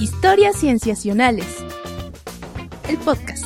[0.00, 1.46] Historias Cienciacionales.
[2.88, 3.44] El podcast.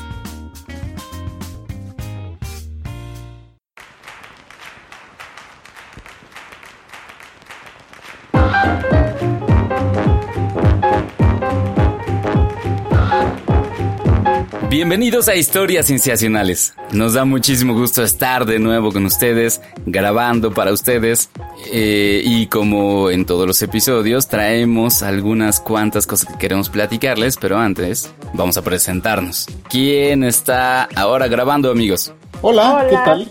[14.71, 16.75] Bienvenidos a Historias Cienciacionales.
[16.93, 21.31] Nos da muchísimo gusto estar de nuevo con ustedes, grabando para ustedes.
[21.67, 27.59] Eh, y como en todos los episodios, traemos algunas cuantas cosas que queremos platicarles, pero
[27.59, 29.47] antes vamos a presentarnos.
[29.69, 32.13] ¿Quién está ahora grabando, amigos?
[32.43, 33.29] Hola, ¿qué tal?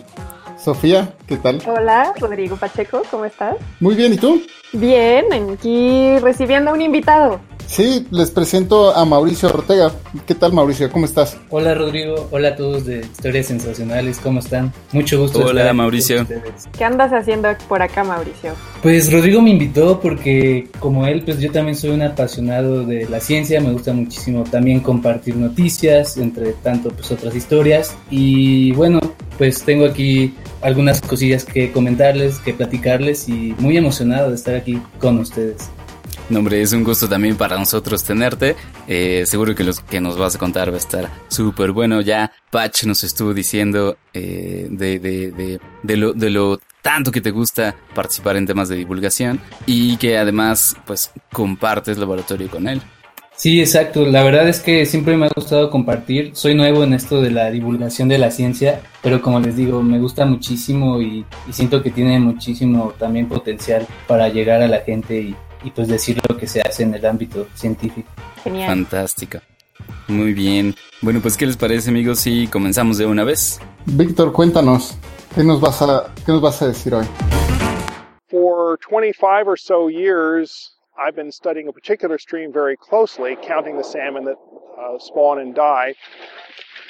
[0.57, 1.61] Sofía, ¿qué tal?
[1.65, 3.55] Hola, Rodrigo Pacheco, ¿cómo estás?
[3.79, 4.41] Muy bien, ¿y tú?
[4.73, 7.39] Bien, aquí recibiendo a un invitado.
[7.67, 9.91] Sí, les presento a Mauricio Ortega.
[10.25, 10.89] ¿Qué tal, Mauricio?
[10.89, 11.37] ¿Cómo estás?
[11.49, 12.27] Hola, Rodrigo.
[12.31, 14.19] Hola a todos de Historias Sensacionales.
[14.19, 14.73] ¿Cómo están?
[14.93, 15.39] Mucho gusto.
[15.39, 16.25] Hola, Mauricio.
[16.77, 18.53] ¿Qué andas haciendo por acá, Mauricio?
[18.81, 23.19] Pues Rodrigo me invitó porque, como él, pues yo también soy un apasionado de la
[23.19, 23.59] ciencia.
[23.59, 27.95] Me gusta muchísimo también compartir noticias, entre tanto, pues otras historias.
[28.09, 29.01] Y bueno,
[29.37, 34.81] pues tengo aquí algunas cosillas que comentarles, que platicarles y muy emocionado de estar aquí
[34.99, 35.69] con ustedes.
[36.29, 38.57] No, hombre, es un gusto también para nosotros tenerte.
[38.87, 42.01] Eh, seguro que lo que nos vas a contar va a estar súper bueno.
[42.01, 47.21] Ya Patch nos estuvo diciendo eh, de, de, de, de, lo, de lo tanto que
[47.21, 52.81] te gusta participar en temas de divulgación y que además pues compartes laboratorio con él.
[53.37, 54.05] Sí, exacto.
[54.05, 56.31] La verdad es que siempre me ha gustado compartir.
[56.33, 59.99] Soy nuevo en esto de la divulgación de la ciencia, pero como les digo, me
[59.99, 65.21] gusta muchísimo y, y siento que tiene muchísimo también potencial para llegar a la gente
[65.21, 68.09] y, y pues decir lo que se hace en el ámbito científico.
[68.43, 68.67] Genial.
[68.67, 69.41] Fantástica.
[70.07, 70.75] Muy bien.
[71.01, 73.59] Bueno, pues ¿qué les parece amigos si comenzamos de una vez?
[73.85, 74.97] Víctor, cuéntanos,
[75.35, 77.05] ¿qué nos vas a, qué nos vas a decir hoy?
[78.29, 83.83] For 25 or so years, I've been studying a particular stream very closely, counting the
[83.83, 84.37] salmon that
[84.77, 85.93] uh, spawn and die.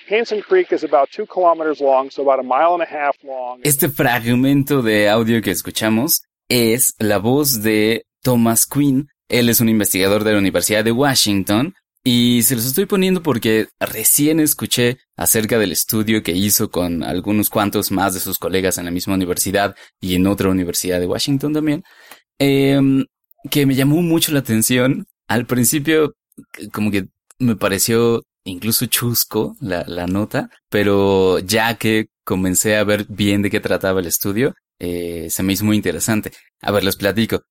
[0.09, 3.59] Hansen Creek is about two kilometers long, so about a mile and a half long.
[3.63, 9.07] Este fragmento de audio que escuchamos es la voz de Thomas Quinn.
[9.29, 11.73] Él es un investigador de la Universidad de Washington
[12.03, 17.49] y se los estoy poniendo porque recién escuché acerca del estudio que hizo con algunos
[17.49, 21.53] cuantos más de sus colegas en la misma universidad y en otra universidad de Washington
[21.53, 21.85] también,
[22.37, 22.77] eh,
[23.49, 25.05] que me llamó mucho la atención.
[25.29, 26.13] Al principio,
[26.73, 27.07] como que
[27.39, 33.49] me pareció incluso chusco la, la nota, pero ya que comencé a ver bien de
[33.49, 36.33] qué trataba el estudio, eh, se me hizo muy interesante.
[36.61, 37.43] A ver, les platico.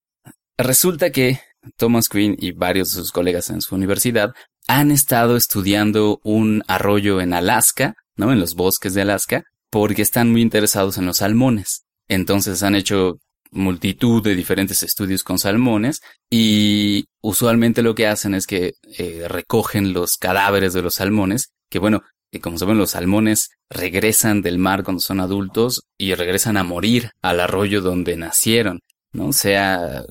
[0.59, 1.41] Resulta que
[1.77, 4.33] Thomas Quinn y varios de sus colegas en su universidad
[4.67, 8.33] han estado estudiando un arroyo en Alaska, ¿no?
[8.33, 11.85] En los bosques de Alaska, porque están muy interesados en los salmones.
[12.09, 13.19] Entonces han hecho
[13.51, 16.01] multitud de diferentes estudios con salmones
[16.31, 21.79] y usualmente lo que hacen es que eh, recogen los cadáveres de los salmones, que
[21.79, 22.03] bueno,
[22.33, 27.11] eh, como saben los salmones regresan del mar cuando son adultos y regresan a morir
[27.23, 28.81] al arroyo donde nacieron.
[29.13, 29.33] ¿No?
[29.33, 30.05] Sea,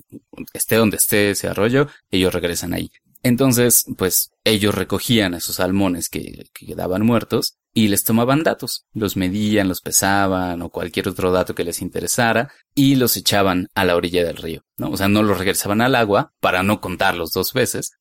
[0.53, 2.91] esté donde esté ese arroyo, ellos regresan ahí.
[3.23, 8.85] Entonces, pues, ellos recogían esos salmones que, que quedaban muertos y les tomaban datos.
[8.93, 13.83] Los medían, los pesaban o cualquier otro dato que les interesara y los echaban a
[13.83, 14.91] la orilla del río, ¿no?
[14.91, 17.91] O sea, no los regresaban al agua para no contarlos dos veces,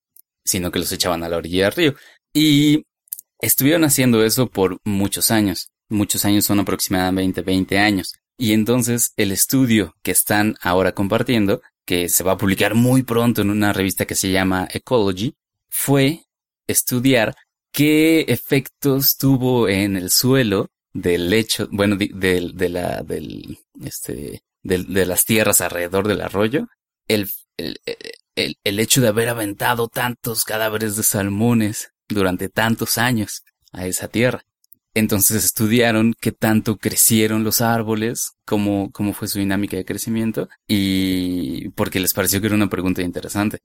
[0.44, 1.94] sino que los echaban a la orilla del río.
[2.33, 2.84] Y
[3.41, 5.69] estuvieron haciendo eso por muchos años.
[5.88, 8.12] Muchos años son aproximadamente 20 años.
[8.37, 13.43] Y entonces el estudio que están ahora compartiendo, que se va a publicar muy pronto
[13.43, 15.34] en una revista que se llama Ecology,
[15.69, 16.25] fue
[16.67, 17.34] estudiar
[17.71, 22.09] qué efectos tuvo en el suelo del lecho, bueno, de,
[22.55, 26.69] de, la, del, este, de, las tierras alrededor del arroyo,
[27.09, 27.81] el, el,
[28.37, 34.09] el, el hecho de haber aventado tantos cadáveres de salmones durante tantos años a esa
[34.09, 34.45] tierra.
[34.94, 41.69] Entonces estudiaron qué tanto crecieron los árboles, cómo, cómo fue su dinámica de crecimiento y
[41.71, 43.59] porque les pareció que era una pregunta interesante.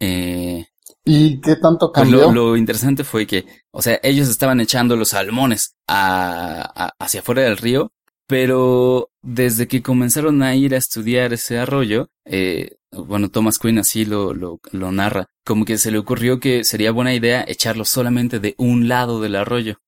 [0.00, 0.66] Eh,
[1.02, 2.30] ¿Y qué tanto pues cambió?
[2.30, 7.20] lo, lo, interesante fue que, o sea, ellos estaban echando los salmones a, a, hacia
[7.20, 7.92] afuera del río,
[8.26, 14.04] pero desde que comenzaron a ir a estudiar ese arroyo, eh, bueno, Thomas Quinn así
[14.04, 18.40] lo, lo, lo narra, como que se le ocurrió que sería buena idea echarlo solamente
[18.40, 19.78] de un lado del arroyo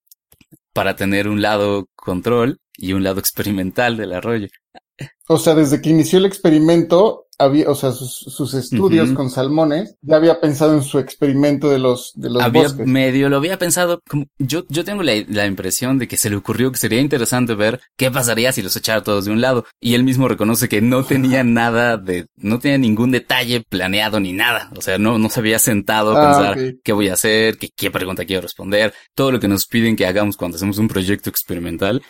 [0.79, 4.47] para tener un lado control y un lado experimental del arroyo.
[5.29, 9.95] O sea, desde que inició el experimento, había, o sea, sus, sus estudios con salmones,
[10.01, 12.87] ya había pensado en su experimento de los, de los había bosques.
[12.87, 16.37] medio, lo había pensado, como, yo, yo tengo la, la impresión de que se le
[16.37, 19.67] ocurrió que sería interesante ver qué pasaría si los echara todos de un lado.
[19.81, 24.33] Y él mismo reconoce que no tenía nada de, no tenía ningún detalle planeado ni
[24.33, 24.71] nada.
[24.77, 27.69] O sea, no, no se había sentado a Ah, pensar qué voy a hacer, qué,
[27.77, 31.31] qué pregunta quiero responder, todo lo que nos piden que hagamos cuando hacemos un proyecto
[31.31, 32.03] experimental.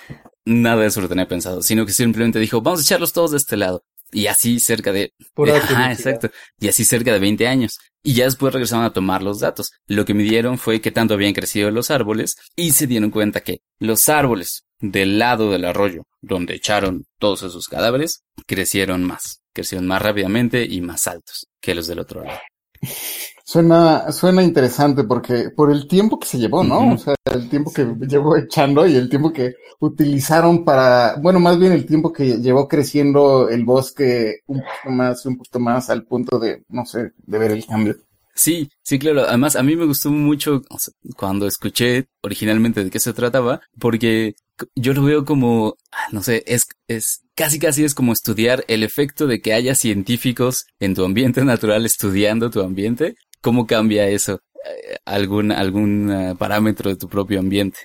[0.44, 3.38] Nada de eso lo tenía pensado, sino que simplemente dijo, vamos a echarlos todos de
[3.38, 3.84] este lado.
[4.10, 6.30] Y así cerca de Pura Ajá, exacto.
[6.58, 7.78] Y así cerca de 20 años.
[8.02, 9.72] Y ya después regresaron a tomar los datos.
[9.86, 13.60] Lo que midieron fue qué tanto habían crecido los árboles y se dieron cuenta que
[13.78, 19.42] los árboles del lado del arroyo, donde echaron todos esos cadáveres, crecieron más.
[19.52, 22.40] Crecieron más rápidamente y más altos que los del otro lado.
[23.48, 26.92] Suena, suena interesante porque por el tiempo que se llevó, ¿no?
[26.92, 31.58] O sea, el tiempo que llevó echando y el tiempo que utilizaron para, bueno, más
[31.58, 36.04] bien el tiempo que llevó creciendo el bosque un poquito más, un poquito más al
[36.04, 37.96] punto de, no sé, de ver el cambio.
[38.34, 39.22] Sí, sí, claro.
[39.22, 43.62] Además, a mí me gustó mucho o sea, cuando escuché originalmente de qué se trataba,
[43.80, 44.34] porque
[44.74, 48.82] yo lo veo como, ah, no sé, es, es casi casi es como estudiar el
[48.82, 53.14] efecto de que haya científicos en tu ambiente natural estudiando tu ambiente.
[53.40, 54.40] ¿Cómo cambia eso?
[54.64, 57.78] Eh, algún, algún eh, parámetro de tu propio ambiente.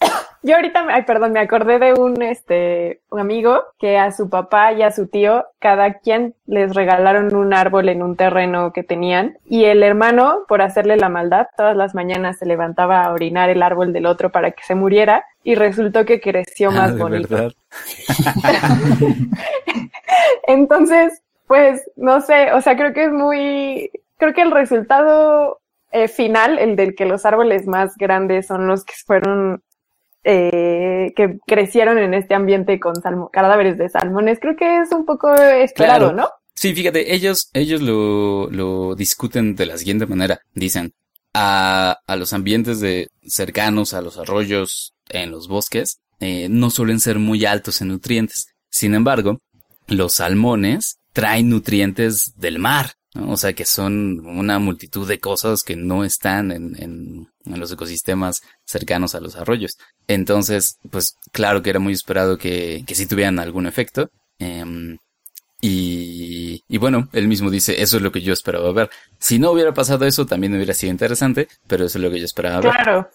[0.44, 4.28] Yo ahorita, me- ay, perdón, me acordé de un, este, un amigo que a su
[4.28, 8.82] papá y a su tío, cada quien les regalaron un árbol en un terreno que
[8.82, 13.50] tenían y el hermano, por hacerle la maldad, todas las mañanas se levantaba a orinar
[13.50, 17.02] el árbol del otro para que se muriera y resultó que creció Ah, más de
[17.02, 17.28] bonito.
[17.36, 17.52] verdad.
[20.46, 23.90] Entonces, pues, no sé, o sea, creo que es muy,
[24.22, 25.58] creo que el resultado
[25.90, 29.62] eh, final, el del que los árboles más grandes son los que fueron,
[30.22, 35.04] eh, que crecieron en este ambiente con salmo- cadáveres de salmones, creo que es un
[35.04, 36.16] poco esperado, Claro.
[36.16, 36.28] ¿no?
[36.54, 40.38] Sí, fíjate, ellos, ellos lo, lo discuten de la siguiente manera.
[40.54, 40.92] Dicen,
[41.34, 47.00] a, a los ambientes de cercanos a los arroyos en los bosques, eh, no suelen
[47.00, 48.46] ser muy altos en nutrientes.
[48.70, 49.38] Sin embargo,
[49.88, 53.32] los salmones traen nutrientes del mar, ¿no?
[53.32, 57.72] O sea que son una multitud de cosas que no están en, en, en los
[57.72, 59.76] ecosistemas cercanos a los arroyos.
[60.08, 64.10] Entonces, pues claro que era muy esperado que, que sí tuvieran algún efecto.
[64.38, 64.98] Em,
[65.60, 68.90] y, y bueno, él mismo dice, eso es lo que yo esperaba ver.
[69.18, 72.24] Si no hubiera pasado eso, también hubiera sido interesante, pero eso es lo que yo
[72.24, 72.72] esperaba ver.
[72.72, 73.08] Claro.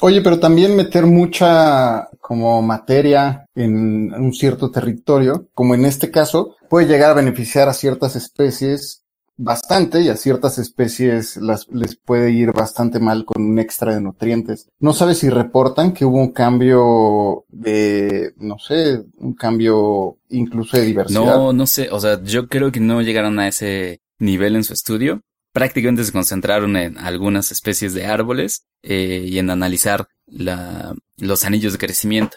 [0.00, 6.56] Oye, pero también meter mucha como materia en un cierto territorio, como en este caso,
[6.70, 9.02] puede llegar a beneficiar a ciertas especies
[9.38, 14.00] bastante y a ciertas especies las, les puede ir bastante mal con un extra de
[14.00, 14.68] nutrientes.
[14.80, 20.84] No sabes si reportan que hubo un cambio de, no sé, un cambio incluso de
[20.84, 21.20] diversidad.
[21.20, 24.74] No, no sé, o sea, yo creo que no llegaron a ese nivel en su
[24.74, 25.22] estudio.
[25.52, 31.72] Prácticamente se concentraron en algunas especies de árboles eh, y en analizar la, los anillos
[31.72, 32.36] de crecimiento.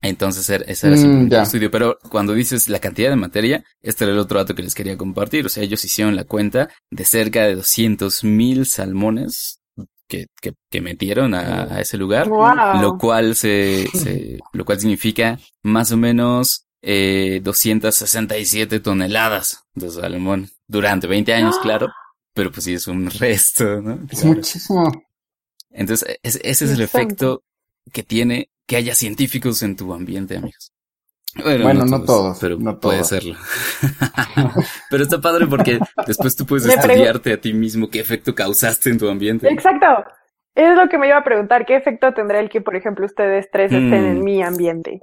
[0.00, 1.70] Entonces, ese era Mm, el estudio.
[1.70, 4.96] Pero cuando dices la cantidad de materia, este era el otro dato que les quería
[4.96, 5.46] compartir.
[5.46, 9.60] O sea, ellos hicieron la cuenta de cerca de 200 mil salmones
[10.08, 12.80] que, que, que metieron a, a ese lugar Wow.
[12.80, 20.48] lo cual se, se- lo cual significa más o menos eh, 267 toneladas de salmón
[20.68, 21.88] durante 20 años, claro,
[22.34, 23.98] pero pues sí es un resto, ¿no?
[24.10, 24.36] Es Claro.
[24.36, 24.92] muchísimo.
[25.70, 27.42] Entonces, es- ese es el efecto
[27.92, 30.72] que tiene que haya científicos en tu ambiente, amigos.
[31.42, 33.08] Bueno, Bueno, no todos, pero no puede todos.
[33.08, 33.34] serlo.
[34.90, 38.98] pero está padre porque después tú puedes estudiarte a ti mismo qué efecto causaste en
[38.98, 39.48] tu ambiente.
[39.48, 39.86] Exacto.
[40.54, 41.64] Es lo que me iba a preguntar.
[41.66, 44.06] ¿Qué efecto tendrá el que, por ejemplo, ustedes tres estén Mm.
[44.16, 45.00] en mi ambiente?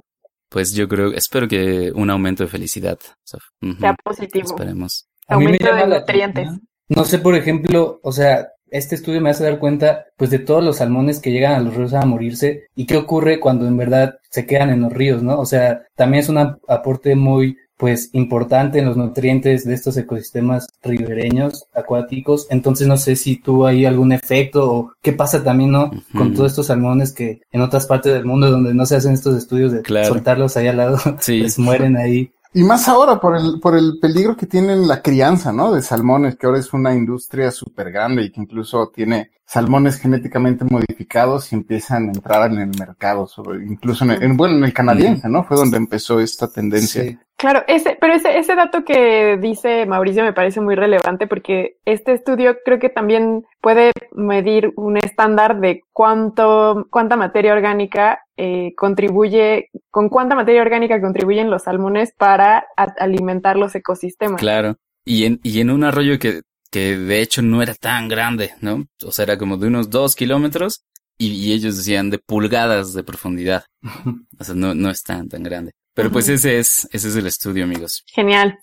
[0.50, 2.98] Pues yo creo, espero que un aumento de felicidad.
[3.24, 4.46] Sea positivo.
[4.50, 5.08] Esperemos.
[5.28, 6.44] Aumento de nutrientes.
[6.46, 6.68] atención.
[6.88, 10.62] No sé, por ejemplo, o sea, este estudio me hace dar cuenta, pues, de todos
[10.64, 14.16] los salmones que llegan a los ríos a morirse y qué ocurre cuando en verdad
[14.30, 15.38] se quedan en los ríos, ¿no?
[15.38, 19.96] O sea, también es un ap- aporte muy, pues, importante en los nutrientes de estos
[19.98, 22.46] ecosistemas ribereños, acuáticos.
[22.50, 25.90] Entonces, no sé si tuvo ahí algún efecto o qué pasa también, ¿no?
[26.16, 29.36] Con todos estos salmones que en otras partes del mundo donde no se hacen estos
[29.36, 30.08] estudios de Claro.
[30.08, 31.40] soltarlos ahí al lado, Sí.
[31.40, 32.30] pues mueren ahí.
[32.56, 35.74] Y más ahora por el, por el peligro que tienen la crianza, ¿no?
[35.74, 40.64] De salmones, que ahora es una industria súper grande y que incluso tiene salmones genéticamente
[40.64, 44.64] modificados y empiezan a entrar en el mercado, sobre, incluso en el, en- bueno, en
[44.64, 45.44] el canadiense, ¿no?
[45.44, 47.02] Fue donde empezó esta tendencia.
[47.04, 47.18] Sí.
[47.38, 52.12] Claro, ese, pero ese, ese dato que dice Mauricio me parece muy relevante porque este
[52.14, 59.68] estudio creo que también puede medir un estándar de cuánto, cuánta materia orgánica eh, contribuye,
[59.90, 62.64] con cuánta materia orgánica contribuyen los salmones para
[62.98, 64.40] alimentar los ecosistemas.
[64.40, 64.76] Claro.
[65.04, 66.40] Y en, y en un arroyo que,
[66.76, 68.84] que de hecho no era tan grande, ¿no?
[69.02, 70.84] O sea, era como de unos dos kilómetros
[71.16, 73.64] y, ellos decían de pulgadas de profundidad.
[74.38, 75.72] o sea, no, no es tan, tan grande.
[75.94, 78.04] Pero pues ese es, ese es el estudio, amigos.
[78.08, 78.58] Genial.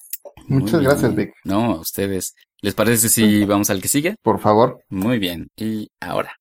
[0.48, 1.34] Muchas gracias, Vic.
[1.44, 2.36] No, a ustedes.
[2.62, 4.16] ¿Les parece si vamos al que sigue?
[4.22, 4.84] Por favor.
[4.90, 5.48] Muy bien.
[5.58, 6.36] Y ahora.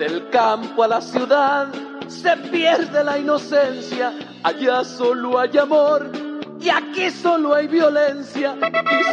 [0.00, 1.72] Del campo a la ciudad
[2.08, 4.18] se pierde la inocencia.
[4.42, 6.27] Allá solo hay amor
[6.60, 8.56] y aquí solo hay violencia.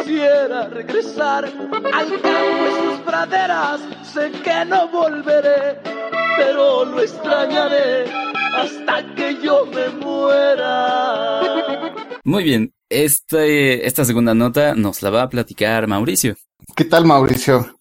[0.04, 3.82] Quisiera regresar al campo y sus praderas.
[4.14, 5.80] Sé que no volveré,
[6.38, 8.06] pero lo extrañaré
[8.56, 11.42] hasta que yo me muera.
[12.24, 16.36] Muy bien, este, esta segunda nota nos la va a platicar Mauricio.
[16.75, 17.78] ¿Qué tal, Mauricio?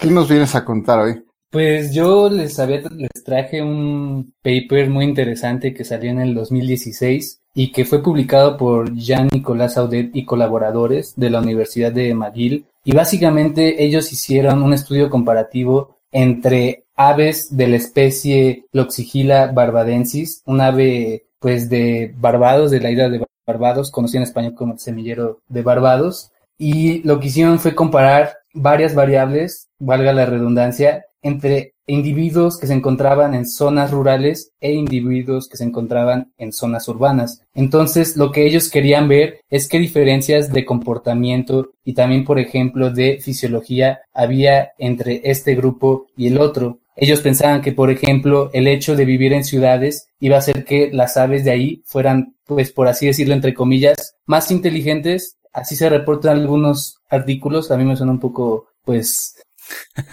[0.00, 1.24] ¿Qué nos vienes a contar hoy?
[1.50, 7.40] Pues yo les había, les traje un paper muy interesante que salió en el 2016
[7.58, 12.66] y que fue publicado por Jean-Nicolas Audet y colaboradores de la Universidad de McGill.
[12.84, 20.60] Y básicamente ellos hicieron un estudio comparativo entre aves de la especie Loxigila barbadensis, un
[20.60, 25.40] ave pues de Barbados, de la isla de Barbados, conocido en español como el semillero
[25.48, 32.58] de Barbados, y lo que hicieron fue comparar varias variables, valga la redundancia, entre individuos
[32.58, 37.42] que se encontraban en zonas rurales e individuos que se encontraban en zonas urbanas.
[37.54, 42.90] Entonces, lo que ellos querían ver es qué diferencias de comportamiento y también, por ejemplo,
[42.90, 46.78] de fisiología había entre este grupo y el otro.
[46.94, 50.90] Ellos pensaban que, por ejemplo, el hecho de vivir en ciudades iba a hacer que
[50.92, 55.36] las aves de ahí fueran, pues, por así decirlo, entre comillas, más inteligentes.
[55.52, 57.70] Así se reportan algunos artículos.
[57.70, 59.36] A mí me suena un poco, pues,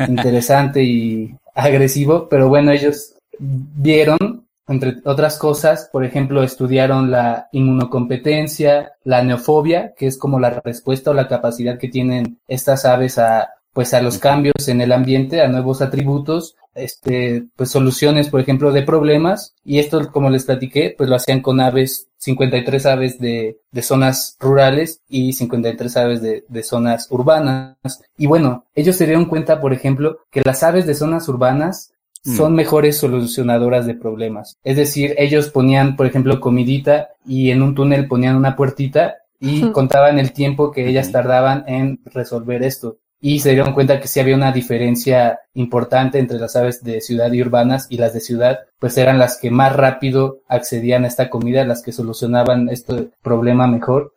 [0.08, 8.94] interesante y agresivo, pero bueno, ellos vieron, entre otras cosas, por ejemplo, estudiaron la inmunocompetencia,
[9.04, 13.50] la neofobia, que es como la respuesta o la capacidad que tienen estas aves a
[13.76, 18.72] pues a los cambios en el ambiente, a nuevos atributos, este, pues soluciones, por ejemplo,
[18.72, 19.54] de problemas.
[19.66, 24.38] Y esto, como les platiqué, pues lo hacían con aves, 53 aves de, de zonas
[24.40, 27.76] rurales y 53 aves de, de zonas urbanas.
[28.18, 31.92] Y bueno, ellos se dieron cuenta, por ejemplo, que las aves de zonas urbanas
[32.24, 32.34] mm.
[32.34, 34.58] son mejores solucionadoras de problemas.
[34.64, 39.70] Es decir, ellos ponían, por ejemplo, comidita y en un túnel ponían una puertita y
[39.74, 44.20] contaban el tiempo que ellas tardaban en resolver esto y se dieron cuenta que sí
[44.20, 48.60] había una diferencia importante entre las aves de ciudad y urbanas y las de ciudad,
[48.78, 53.66] pues eran las que más rápido accedían a esta comida, las que solucionaban este problema
[53.66, 54.14] mejor.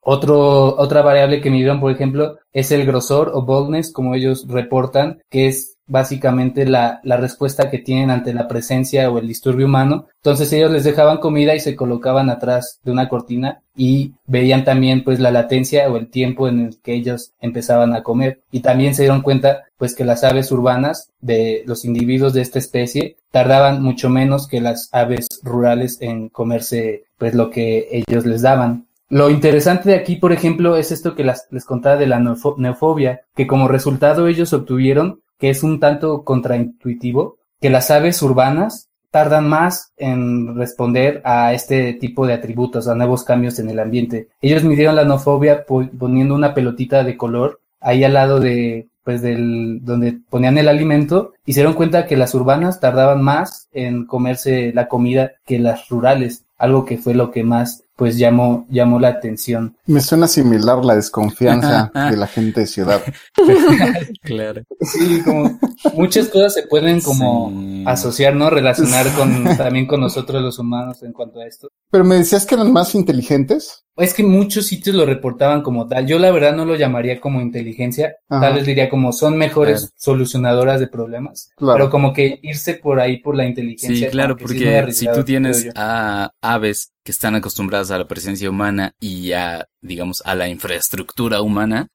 [0.00, 5.20] Otro, otra variable que midieron, por ejemplo, es el grosor o boldness, como ellos reportan,
[5.28, 10.06] que es básicamente la, la, respuesta que tienen ante la presencia o el disturbio humano.
[10.16, 15.04] Entonces ellos les dejaban comida y se colocaban atrás de una cortina y veían también
[15.04, 18.40] pues la latencia o el tiempo en el que ellos empezaban a comer.
[18.50, 22.58] Y también se dieron cuenta pues que las aves urbanas de los individuos de esta
[22.58, 28.42] especie tardaban mucho menos que las aves rurales en comerse pues lo que ellos les
[28.42, 28.86] daban.
[29.08, 33.46] Lo interesante de aquí, por ejemplo, es esto que les contaba de la neofobia, que
[33.46, 39.92] como resultado ellos obtuvieron que es un tanto contraintuitivo, que las aves urbanas tardan más
[39.96, 44.28] en responder a este tipo de atributos, a nuevos cambios en el ambiente.
[44.42, 49.84] Ellos midieron la nofobia poniendo una pelotita de color ahí al lado de, pues del,
[49.84, 54.72] donde ponían el alimento y se dieron cuenta que las urbanas tardaban más en comerse
[54.74, 59.08] la comida que las rurales, algo que fue lo que más pues llamó, llamó la
[59.08, 59.76] atención.
[59.86, 63.02] Me suena similar la desconfianza de la gente de ciudad.
[64.22, 64.62] claro.
[64.82, 65.58] Sí, como
[65.94, 67.50] muchas cosas se pueden como
[67.86, 68.50] asociar, ¿no?
[68.50, 71.68] Relacionar con, también con nosotros los humanos en cuanto a esto.
[71.90, 73.85] Pero me decías que eran más inteligentes.
[73.96, 76.06] Es que muchos sitios lo reportaban como tal.
[76.06, 78.16] Yo la verdad no lo llamaría como inteligencia.
[78.28, 81.50] Tal vez diría como son mejores solucionadoras de problemas.
[81.58, 84.06] Pero como que irse por ahí por la inteligencia.
[84.06, 88.94] Sí, claro, porque si tú tienes a aves que están acostumbradas a la presencia humana
[89.00, 91.88] y a, digamos, a la infraestructura humana,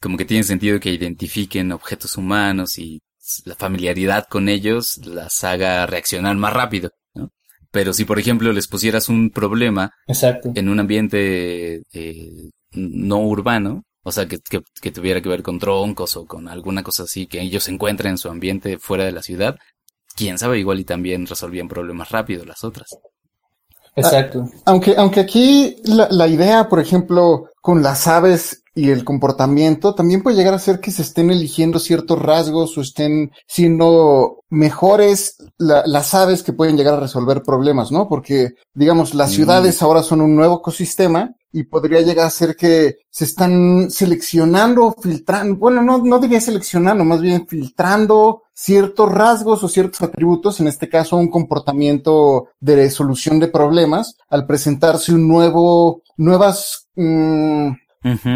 [0.00, 3.02] como que tiene sentido que identifiquen objetos humanos y
[3.44, 6.90] la familiaridad con ellos las haga reaccionar más rápido.
[7.70, 9.92] Pero si, por ejemplo, les pusieras un problema
[10.54, 14.38] en un ambiente eh, no urbano, o sea, que,
[14.80, 18.18] que, tuviera que ver con troncos o con alguna cosa así que ellos encuentren en
[18.18, 19.56] su ambiente fuera de la ciudad,
[20.16, 22.88] quién sabe, igual y también resolvían problemas rápido las otras.
[23.96, 24.48] Exacto.
[24.64, 30.22] aunque, aunque aquí la, la, idea, por ejemplo, con las aves y el comportamiento, también
[30.22, 36.14] puede llegar a ser que se estén eligiendo ciertos rasgos o estén siendo mejores las
[36.14, 38.08] aves que pueden llegar a resolver problemas, ¿no?
[38.08, 42.98] Porque, digamos, las ciudades ahora son un nuevo ecosistema y podría llegar a ser que
[43.10, 49.68] se están seleccionando, filtrando, bueno, no, no diría seleccionando, más bien filtrando ciertos rasgos o
[49.68, 56.02] ciertos atributos, en este caso un comportamiento de resolución de problemas, al presentarse un nuevo,
[56.16, 57.70] nuevas, mmm,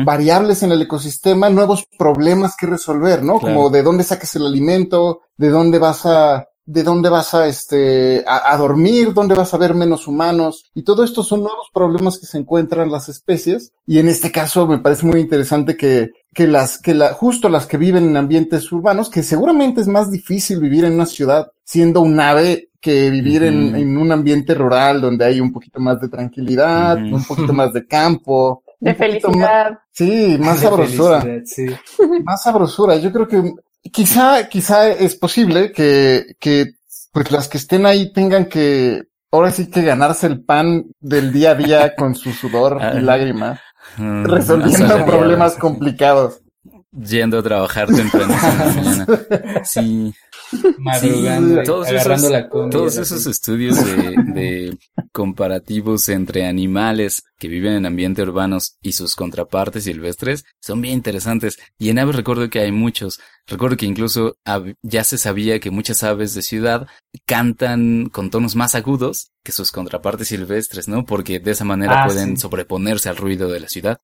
[0.04, 3.40] variables en el ecosistema, nuevos problemas que resolver, ¿no?
[3.40, 8.24] Como de dónde saques el alimento, de dónde vas a de dónde vas a, este,
[8.26, 10.64] a, dormir, dónde vas a ver menos humanos.
[10.74, 13.72] Y todo esto son nuevos problemas que se encuentran las especies.
[13.86, 17.66] Y en este caso me parece muy interesante que, que las, que la, justo las
[17.66, 22.00] que viven en ambientes urbanos, que seguramente es más difícil vivir en una ciudad siendo
[22.00, 26.10] un ave que vivir en, en, un ambiente rural donde hay un poquito más de
[26.10, 28.62] tranquilidad, un poquito más de campo.
[28.78, 29.78] De felicidad.
[29.90, 31.24] sí, más sabrosura.
[31.46, 31.64] Sí.
[32.24, 32.96] Más sabrosura.
[32.96, 33.54] Yo creo que
[33.90, 36.74] quizá, quizá es posible que, que,
[37.10, 41.52] pues las que estén ahí tengan que, ahora sí que ganarse el pan del día
[41.52, 43.60] a día con su sudor y lágrimas,
[43.96, 46.42] mm, resolviendo problemas complicados.
[46.92, 48.34] Yendo a trabajar temprano
[51.00, 51.24] Sí.
[51.64, 52.32] todos esos,
[52.70, 54.78] todos esos estudios de, de,
[55.12, 61.58] comparativos entre animales que viven en ambientes urbanos y sus contrapartes silvestres son bien interesantes.
[61.78, 63.20] Y en aves recuerdo que hay muchos.
[63.46, 64.36] Recuerdo que incluso
[64.82, 66.86] ya se sabía que muchas aves de ciudad
[67.26, 71.04] cantan con tonos más agudos que sus contrapartes silvestres, ¿no?
[71.04, 74.00] Porque de esa manera ah, pueden sobreponerse al ruido de la ciudad.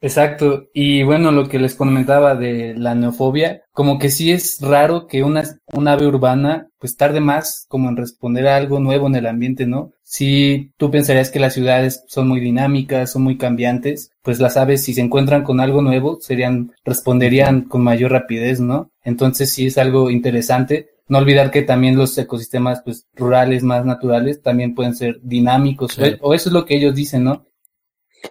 [0.00, 0.68] Exacto.
[0.72, 5.24] Y bueno, lo que les comentaba de la neofobia, como que sí es raro que
[5.24, 9.26] una, un ave urbana pues tarde más como en responder a algo nuevo en el
[9.26, 9.92] ambiente, ¿no?
[10.04, 14.84] Si tú pensarías que las ciudades son muy dinámicas, son muy cambiantes, pues las aves
[14.84, 18.92] si se encuentran con algo nuevo serían, responderían con mayor rapidez, ¿no?
[19.02, 20.90] Entonces sí es algo interesante.
[21.08, 26.34] No olvidar que también los ecosistemas pues rurales más naturales también pueden ser dinámicos, o
[26.34, 27.46] eso es lo que ellos dicen, ¿no?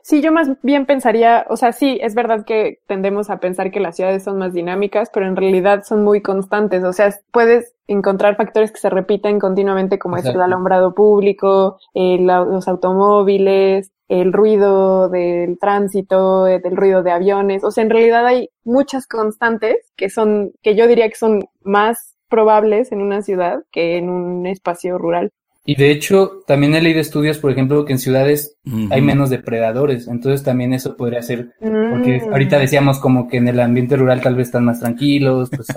[0.02, 3.80] Sí, yo más bien pensaría, o sea, sí, es verdad que tendemos a pensar que
[3.80, 6.84] las ciudades son más dinámicas, pero en realidad son muy constantes.
[6.84, 12.68] O sea, puedes encontrar factores que se repiten continuamente, como es el alumbrado público, los
[12.68, 17.64] automóviles, el ruido del tránsito, el ruido de aviones.
[17.64, 22.16] O sea, en realidad hay muchas constantes que son, que yo diría que son más
[22.30, 25.32] probables en una ciudad que en un espacio rural.
[25.70, 28.56] Y de hecho, también he leído estudios, por ejemplo, que en ciudades
[28.90, 30.08] hay menos depredadores.
[30.08, 32.32] Entonces también eso podría ser, porque mm.
[32.32, 35.68] ahorita decíamos como que en el ambiente rural tal vez están más tranquilos, pues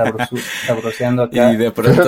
[0.65, 1.53] sabroseando acá.
[1.53, 2.05] Y de pronto...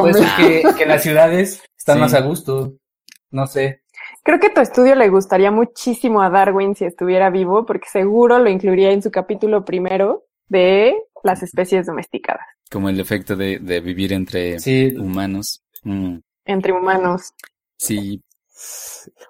[0.00, 2.72] puede ser que, que, las ciudades están más a gusto.
[3.30, 3.82] No sé.
[4.24, 8.50] Creo que tu estudio le gustaría muchísimo a Darwin si estuviera vivo, porque seguro lo
[8.50, 12.46] incluiría en su capítulo primero de las especies domesticadas.
[12.68, 14.56] Como el efecto de, de vivir entre
[14.98, 15.62] humanos.
[15.84, 17.32] Mm entre humanos.
[17.76, 18.22] Sí.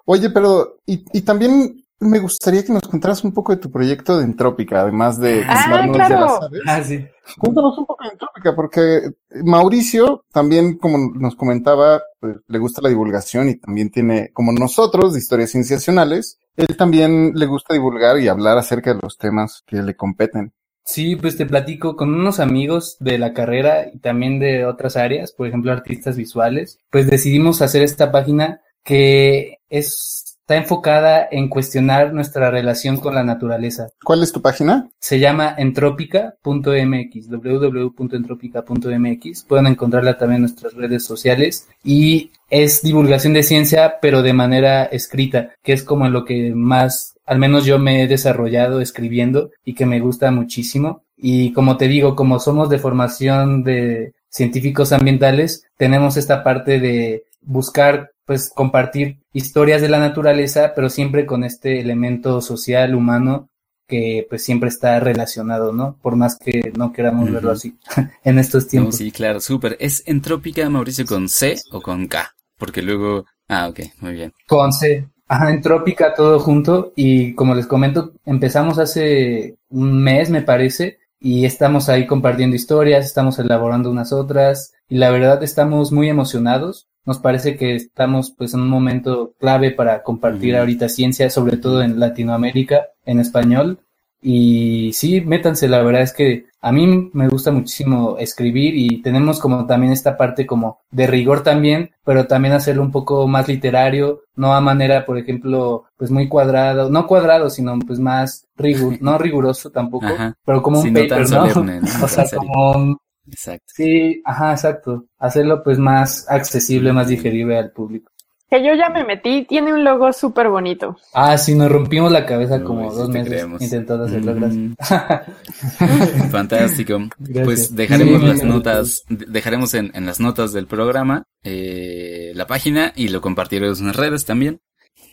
[0.05, 4.17] Oye, pero, y, y también me gustaría que nos contaras un poco de tu proyecto
[4.17, 6.39] de Entrópica, además de ah, claro.
[6.65, 7.05] Ah, sí.
[7.37, 9.11] Cuéntanos un poco de Entrópica, porque
[9.43, 15.13] Mauricio también, como nos comentaba, pues, le gusta la divulgación y también tiene, como nosotros,
[15.13, 19.77] de historias cienciacionales, él también le gusta divulgar y hablar acerca de los temas que
[19.77, 20.53] le competen.
[20.85, 25.31] Sí, pues te platico con unos amigos de la carrera y también de otras áreas,
[25.31, 32.13] por ejemplo, artistas visuales, pues decidimos hacer esta página que es, está enfocada en cuestionar
[32.13, 33.87] nuestra relación con la naturaleza.
[34.03, 34.89] ¿Cuál es tu página?
[34.99, 39.43] Se llama entrópica.mx, www.entrópica.mx.
[39.45, 44.83] Pueden encontrarla también en nuestras redes sociales y es divulgación de ciencia, pero de manera
[44.83, 49.51] escrita, que es como en lo que más al menos yo me he desarrollado escribiendo
[49.63, 51.03] y que me gusta muchísimo.
[51.17, 57.23] Y como te digo, como somos de formación de científicos ambientales, tenemos esta parte de
[57.41, 63.49] buscar, pues, compartir historias de la naturaleza, pero siempre con este elemento social, humano,
[63.87, 65.97] que pues siempre está relacionado, ¿no?
[66.01, 67.77] Por más que no queramos verlo así
[68.23, 68.95] en estos tiempos.
[68.95, 69.77] sí, claro, súper.
[69.79, 72.33] ¿Es entrópica, Mauricio, con C o con K?
[72.57, 73.25] Porque luego...
[73.49, 74.33] Ah, ok, muy bien.
[74.47, 75.07] Con C.
[75.27, 81.45] Ajá, Entrópica todo junto y como les comento, empezamos hace un mes me parece y
[81.45, 86.87] estamos ahí compartiendo historias, estamos elaborando unas otras y la verdad estamos muy emocionados.
[87.05, 91.81] Nos parece que estamos pues en un momento clave para compartir ahorita ciencia, sobre todo
[91.81, 93.79] en Latinoamérica, en español.
[94.21, 99.41] Y sí, métanse, la verdad es que a mí me gusta muchísimo escribir y tenemos
[99.41, 104.21] como también esta parte como de rigor también, pero también hacerlo un poco más literario,
[104.35, 109.17] no a manera, por ejemplo, pues muy cuadrado, no cuadrado, sino pues más rigur, no
[109.17, 110.07] riguroso tampoco,
[110.45, 111.43] pero como un paper, ¿no?
[112.03, 113.65] o sea, como Exacto.
[113.67, 115.05] Sí, ajá, exacto.
[115.17, 118.12] Hacerlo pues más accesible, más digerible al público
[118.53, 120.95] que yo ya me metí, tiene un logo súper bonito.
[121.11, 124.35] Ah, sí, nos rompimos la cabeza como dos meses intentando hacerlo.
[124.35, 124.75] Mm.
[126.29, 126.99] Fantástico.
[127.43, 133.21] Pues dejaremos las notas, dejaremos en, las notas del programa eh, la página y lo
[133.21, 134.61] compartiremos en las redes también.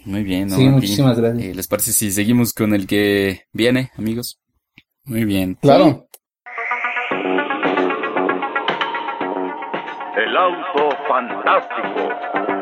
[0.04, 0.50] Muy bien.
[0.50, 1.42] Sí, muchísimas gracias.
[1.42, 4.38] Eh, ¿Les parece si seguimos con el que viene, amigos?
[5.04, 5.56] Muy bien.
[5.62, 6.08] Claro.
[10.14, 12.59] El auto fantástico.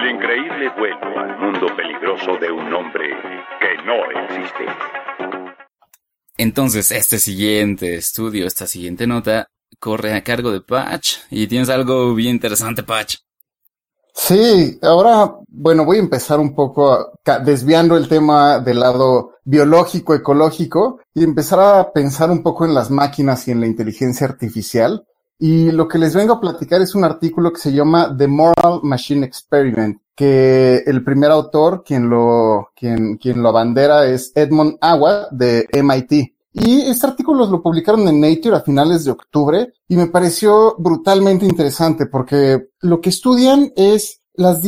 [0.00, 3.10] El increíble vuelo al mundo peligroso de un hombre
[3.60, 4.64] que no existe.
[6.38, 11.18] Entonces, este siguiente estudio, esta siguiente nota, corre a cargo de Patch.
[11.30, 13.16] Y tienes algo bien interesante, Patch.
[14.14, 17.12] Sí, ahora, bueno, voy a empezar un poco
[17.44, 22.90] desviando el tema del lado biológico, ecológico, y empezar a pensar un poco en las
[22.90, 25.04] máquinas y en la inteligencia artificial.
[25.42, 28.80] Y lo que les vengo a platicar es un artículo que se llama The Moral
[28.82, 35.28] Machine Experiment, que el primer autor, quien lo, quien, quien lo abandera es Edmond Agua
[35.30, 36.34] de MIT.
[36.52, 41.46] Y este artículo lo publicaron en Nature a finales de octubre y me pareció brutalmente
[41.46, 44.60] interesante porque lo que estudian es las,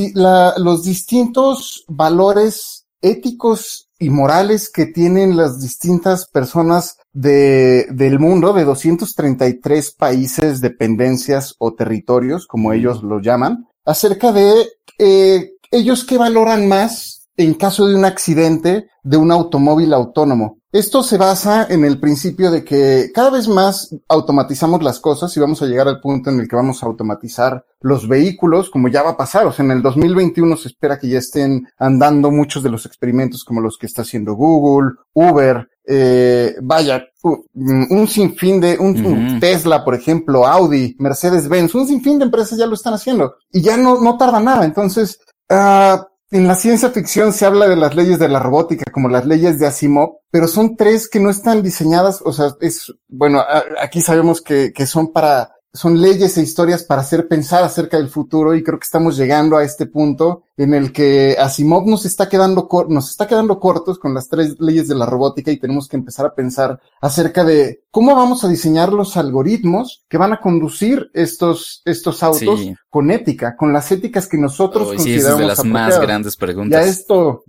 [0.56, 8.64] los distintos valores éticos y morales que tienen las distintas personas de, del mundo, de
[8.64, 16.68] 233 países, dependencias o territorios, como ellos lo llaman, acerca de eh, ellos que valoran
[16.68, 20.58] más en caso de un accidente de un automóvil autónomo.
[20.70, 25.40] Esto se basa en el principio de que cada vez más automatizamos las cosas y
[25.40, 29.02] vamos a llegar al punto en el que vamos a automatizar los vehículos, como ya
[29.02, 29.46] va a pasar.
[29.46, 33.44] O sea, en el 2021 se espera que ya estén andando muchos de los experimentos
[33.44, 39.94] como los que está haciendo Google, Uber, eh, vaya, un sinfín de, un, Tesla, por
[39.94, 44.16] ejemplo, Audi, Mercedes-Benz, un sinfín de empresas ya lo están haciendo y ya no, no
[44.16, 44.64] tarda nada.
[44.64, 45.18] Entonces,
[45.50, 49.26] uh, en la ciencia ficción se habla de las leyes de la robótica, como las
[49.26, 53.42] leyes de Asimov, pero son tres que no están diseñadas, o sea, es, bueno,
[53.78, 58.08] aquí sabemos que, que son para son leyes e historias para hacer pensar acerca del
[58.08, 62.28] futuro y creo que estamos llegando a este punto en el que Asimov nos está
[62.28, 65.96] quedando nos está quedando cortos con las tres leyes de la robótica y tenemos que
[65.96, 71.10] empezar a pensar acerca de cómo vamos a diseñar los algoritmos que van a conducir
[71.14, 75.64] estos estos autos con ética, con las éticas que nosotros consideramos sí, es de las
[75.64, 76.84] más grandes preguntas.
[76.84, 77.44] Ya esto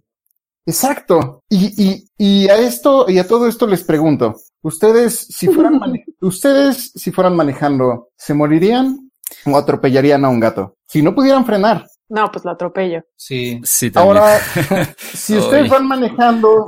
[0.66, 1.44] Exacto.
[1.50, 5.80] Y, y, y a esto, y a todo esto les pregunto, ustedes si fueran,
[6.24, 9.12] ustedes si fueran manejando, ¿se morirían
[9.46, 10.78] o atropellarían a un gato?
[10.88, 11.86] Si no pudieran frenar.
[12.10, 13.04] No, pues lo atropello.
[13.16, 13.92] Sí, sí.
[13.92, 14.18] También.
[14.18, 14.40] Ahora,
[14.98, 16.68] si ustedes van manejando,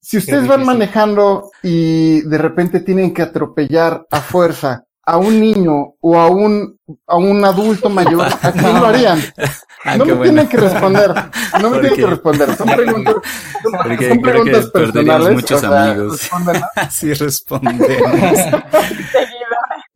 [0.00, 5.94] si ustedes van manejando y de repente tienen que atropellar a fuerza a un niño
[6.02, 9.18] o a un, a un adulto mayor, ¿a quién lo harían?
[9.82, 11.14] Ah, no me tienen que responder,
[11.62, 13.14] no me tienen que responder, son preguntas,
[13.62, 15.34] son, preguntas personales.
[15.34, 16.28] muchos amigos.
[16.76, 17.88] Así respondemos.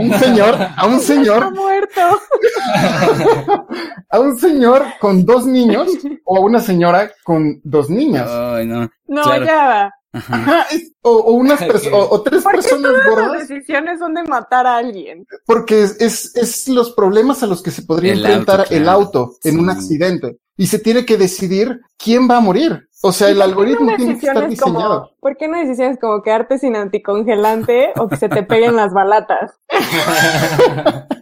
[0.00, 2.00] un señor, a un señor, muerto.
[4.10, 5.90] a un señor con dos niños
[6.24, 8.30] o a una señora con dos niñas.
[8.30, 8.88] Ay, no.
[9.06, 10.66] No, ya Ajá,
[11.02, 11.60] o, unas
[11.92, 13.32] o, o, tres personas gordas.
[13.32, 15.26] Las decisiones son de matar a alguien.
[15.44, 19.58] Porque es, es, es los problemas a los que se podría enfrentar el auto en
[19.58, 22.88] un accidente y se tiene que decidir quién va a morir.
[23.00, 25.12] O sea, el algoritmo tiene que estar diseñado.
[25.20, 29.52] ¿Por qué no decisiones como quedarte sin anticongelante o que se te peguen las balatas?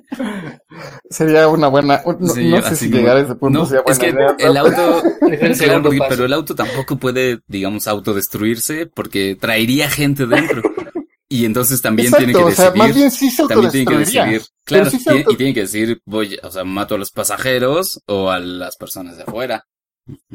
[1.11, 2.03] Sería una buena.
[2.19, 4.11] No, Sí, no sé si como- llegar a ese punto No, sería es buena que
[4.11, 10.27] idea, el auto, el porque- pero el auto tampoco puede, digamos, autodestruirse porque traería gente
[10.27, 10.63] dentro.
[11.29, 12.83] Y entonces también Exacto, tiene que o sea, decidir.
[12.87, 14.43] más bien sí se también tiene que decidir.
[14.65, 18.31] Claro, sí auto- y tiene que decir, voy, o sea, mato a los pasajeros o
[18.31, 19.65] a las personas de afuera.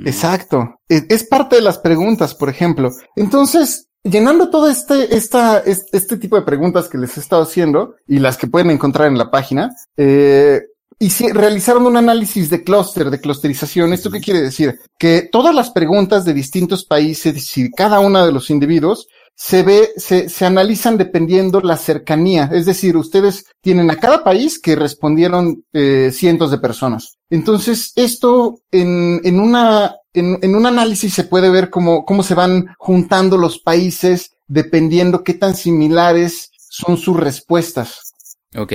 [0.04, 0.76] Exacto.
[0.90, 2.92] Es, es parte de las preguntas, por ejemplo.
[3.16, 7.96] Entonces, llenando todo este, esta, es- este tipo de preguntas que les he estado haciendo
[8.08, 10.62] y las que pueden encontrar en la página, eh,
[11.00, 13.92] y si realizaron un análisis de clúster, de clusterización.
[13.92, 14.80] ¿Esto qué quiere decir?
[15.00, 19.90] Que todas las preguntas de distintos países y cada uno de los individuos se ve,
[19.98, 22.52] se, se analizan dependiendo la cercanía.
[22.54, 27.18] Es decir, ustedes tienen a cada país que respondieron eh, cientos de personas.
[27.32, 32.36] Entonces, esto en, en una, en, en un análisis se puede ver cómo, cómo se
[32.36, 38.14] van juntando los países dependiendo qué tan similares son sus respuestas.
[38.58, 38.74] Ok.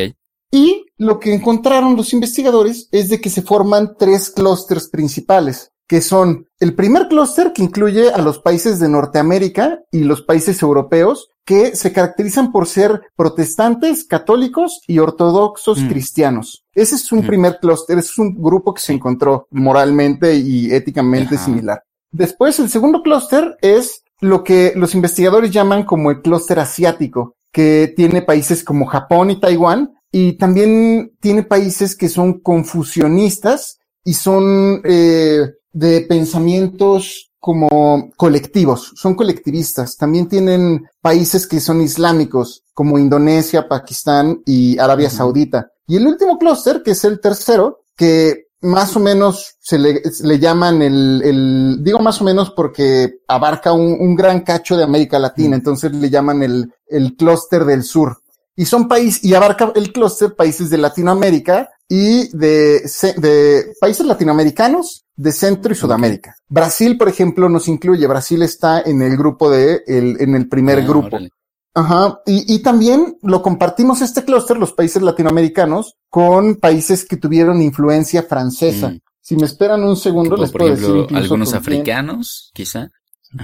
[0.50, 6.00] Y lo que encontraron los investigadores es de que se forman tres clústeres principales, que
[6.00, 11.28] son el primer clúster que incluye a los países de Norteamérica y los países europeos
[11.46, 15.88] que se caracterizan por ser protestantes, católicos y ortodoxos Mm.
[15.88, 16.64] cristianos.
[16.74, 17.26] Ese es un Mm.
[17.26, 21.44] primer clúster, es un grupo que se encontró moralmente y éticamente Ajá.
[21.44, 21.82] similar.
[22.10, 27.92] Después, el segundo clúster es lo que los investigadores llaman como el clúster asiático, que
[27.96, 34.80] tiene países como Japón y Taiwán, y también tiene países que son confusionistas y son
[34.84, 35.40] eh,
[35.76, 39.98] de pensamientos como colectivos, son colectivistas.
[39.98, 45.10] También tienen países que son islámicos, como Indonesia, Pakistán y Arabia.
[45.10, 45.70] Saudita.
[45.86, 50.38] Y el último clúster, que es el tercero, que más o menos se le, le
[50.38, 55.18] llaman el, el, digo más o menos porque abarca un, un gran cacho de América
[55.18, 58.16] Latina, entonces le llaman el, el clúster del sur.
[58.56, 62.82] Y son países, y abarca el clúster países de Latinoamérica y de,
[63.18, 66.36] de países latinoamericanos de Centro y Sudamérica.
[66.48, 68.06] Brasil, por ejemplo, nos incluye.
[68.06, 71.06] Brasil está en el grupo de, el, en el primer Ah, grupo.
[71.06, 71.30] órale.
[71.74, 72.20] Ajá.
[72.26, 78.22] Y, y también lo compartimos este clúster, los países latinoamericanos, con países que tuvieron influencia
[78.22, 78.88] francesa.
[78.90, 79.00] Mm.
[79.20, 81.60] Si me esperan un segundo, les por puedo decir ejemplo, incluso algunos quién.
[81.60, 82.50] africanos,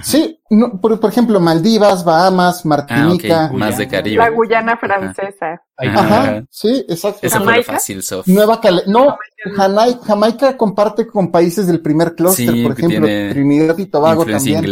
[0.01, 3.45] Sí, no, por, por ejemplo, Maldivas, Bahamas, Martinica.
[3.45, 3.57] Ah, ok.
[3.57, 4.17] Más de Caribe.
[4.17, 5.61] La Guyana francesa.
[5.77, 5.99] Ajá.
[5.99, 7.27] Ajá, sí, exacto.
[7.29, 7.73] Jamaica.
[7.73, 8.27] fácil, Sof.
[8.27, 9.17] Nueva Cale no,
[9.55, 14.25] Jamaica, Jamaica comparte con países del primer clúster, Sí, por ejemplo, tiene Trinidad y Tobago
[14.25, 14.63] también,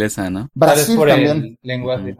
[0.53, 1.37] Brasil por también.
[1.37, 2.15] el lenguaje.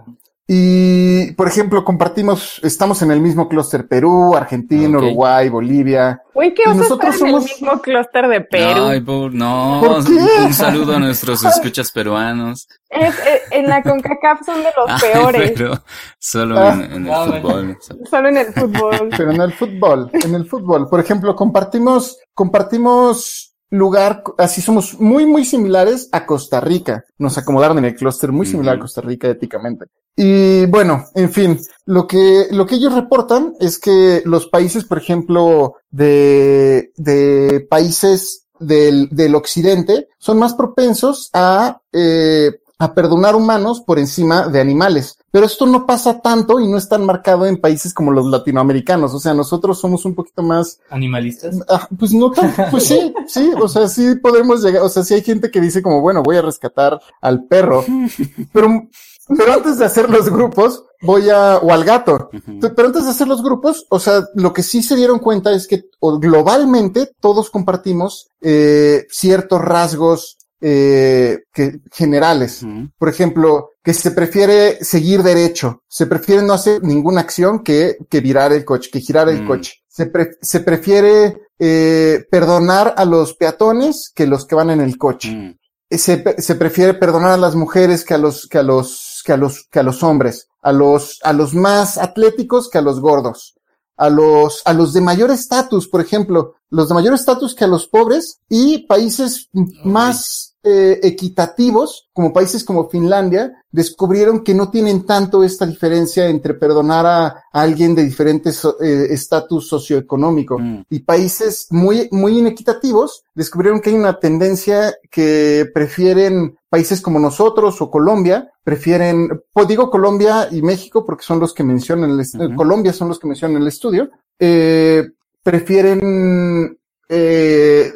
[0.54, 4.98] Y, por ejemplo, compartimos, estamos en el mismo clúster Perú, Argentina.
[4.98, 6.22] Uruguay, Bolivia.
[6.34, 8.84] Uy, ¿qué Y nosotros estar en el somos- mismo clúster de Perú?
[8.84, 10.12] Ay, por- no, ¿Por qué?
[10.46, 12.68] un saludo a nuestros escuchas peruanos.
[12.90, 15.52] Es- eh, en la CONCACAF son de los Ay, peores.
[15.56, 15.82] pero
[16.20, 16.74] solo Ah.
[16.74, 17.42] en, en el bueno.
[17.42, 17.78] fútbol.
[18.10, 19.10] Solo en el fútbol.
[19.16, 25.26] Pero en el fútbol, en el fútbol, por ejemplo, compartimos, compartimos lugar, así somos muy,
[25.26, 27.06] muy similares a Costa Rica.
[27.18, 28.80] Nos acomodaron en el clúster muy similar a.
[28.82, 29.86] Costa Rica éticamente.
[30.16, 34.98] Y bueno, en fin, lo que, lo que ellos reportan es que los países, por
[34.98, 42.52] ejemplo, de, de países del, del occidente son más propensos a, eh,
[42.82, 45.20] a perdonar humanos por encima de animales.
[45.30, 49.14] Pero esto no pasa tanto y no es tan marcado en países como los latinoamericanos.
[49.14, 51.60] O sea, nosotros somos un poquito más, ¿Animalistas?
[51.70, 55.14] ah, pues no tan, pues sí, sí, o sea, sí podemos llegar, o sea, sí
[55.14, 57.86] hay gente que dice como, bueno, voy a rescatar al perro,
[58.52, 58.90] pero,
[59.38, 62.32] pero antes de hacer los grupos, voy a, o al gato,
[62.76, 65.68] pero antes de hacer los grupos, o sea, lo que sí se dieron cuenta es
[65.68, 72.62] que globalmente todos compartimos eh, ciertos rasgos eh, que, generales.
[72.98, 78.20] Por ejemplo, que se prefiere seguir derecho, se prefiere no hacer ninguna acción que, que
[78.22, 79.48] virar el coche, que girar el Mm.
[79.48, 79.74] coche.
[79.88, 84.98] Se, pre- se prefiere eh, perdonar a los peatones que los que van en el
[84.98, 85.32] coche.
[85.32, 85.58] Mm.
[85.90, 89.34] Eh, Se, se prefiere perdonar a las mujeres que a los, que a los, que
[89.34, 93.00] a los, que a los hombres, a los, a los más atléticos que a los
[93.02, 93.56] gordos,
[93.98, 97.68] a los, a los de mayor estatus, por ejemplo, los de mayor estatus que a
[97.68, 99.50] los pobres y países
[99.84, 106.54] más eh, equitativos, como países como Finlandia, descubrieron que no tienen tanto esta diferencia entre
[106.54, 110.86] perdonar a, a alguien de diferentes eh, estatus socioeconómico Mm.
[110.90, 117.82] y países muy, muy inequitativos descubrieron que hay una tendencia que prefieren países como nosotros
[117.82, 122.56] o Colombia, prefieren, pues digo Colombia y México porque son los que mencionan, el.
[122.56, 125.10] Colombia son los que mencionan en el estudio, eh,
[125.44, 126.78] prefieren,
[127.10, 127.92] eh,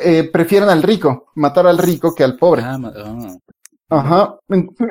[0.00, 2.62] eh, prefieren al rico, matar al rico que al pobre.
[2.64, 3.34] Ah, ma- ah.
[3.88, 4.34] Ajá.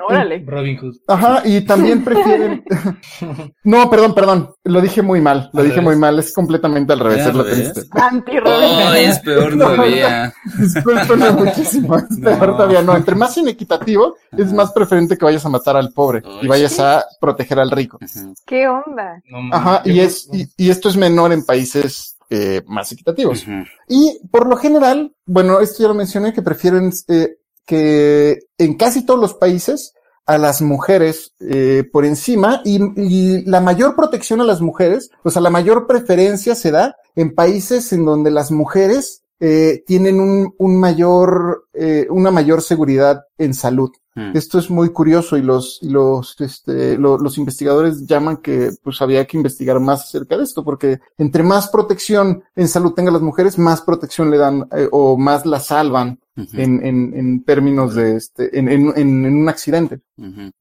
[0.08, 0.45] Órale.
[0.48, 0.95] Robin Hood.
[1.08, 2.63] Ajá, y también prefieren.
[3.65, 4.50] no, perdón, perdón.
[4.63, 5.50] Lo dije muy mal.
[5.52, 5.84] Lo ¿Al dije revés?
[5.84, 6.17] muy mal.
[6.17, 7.24] Es completamente al revés.
[7.24, 7.74] ¿Al Es lo revés?
[7.74, 7.89] triste.
[8.00, 8.54] Anti-Robin.
[8.88, 10.34] Oh, es peor No, todavía.
[10.58, 11.98] Discúlpenme muchísimo.
[11.98, 12.24] Es No.
[12.39, 12.82] peor todavía.
[12.84, 16.71] No, entre más inequitativo, es más preferente que vayas a matar al pobre y vayas
[16.71, 16.82] sí.
[16.82, 18.00] a proteger al rico.
[18.45, 19.21] ¿Qué onda?
[19.30, 23.46] No, Ajá, y es, y, y esto es menor en países eh, más equitativos.
[23.88, 29.06] Y por lo general, bueno, esto ya lo mencioné, que prefieren eh, que en casi
[29.06, 29.94] todos los países
[30.26, 35.30] a las mujeres eh, por encima y, y la mayor protección a las mujeres, o
[35.30, 40.54] sea, la mayor preferencia se da en países en donde las mujeres eh, tienen un,
[40.58, 43.91] un mayor, eh, una mayor seguridad en salud.
[44.15, 44.32] Mm.
[44.34, 49.02] Esto es muy curioso y los, y los, este, lo- los investigadores llaman que pues
[49.02, 53.21] había que investigar más acerca de esto, porque entre más protección en salud tengan las
[53.21, 56.17] mujeres, más protección le dan eh, o más la salvan
[56.54, 60.02] en, en, en términos de este, en, en, en, un accidente.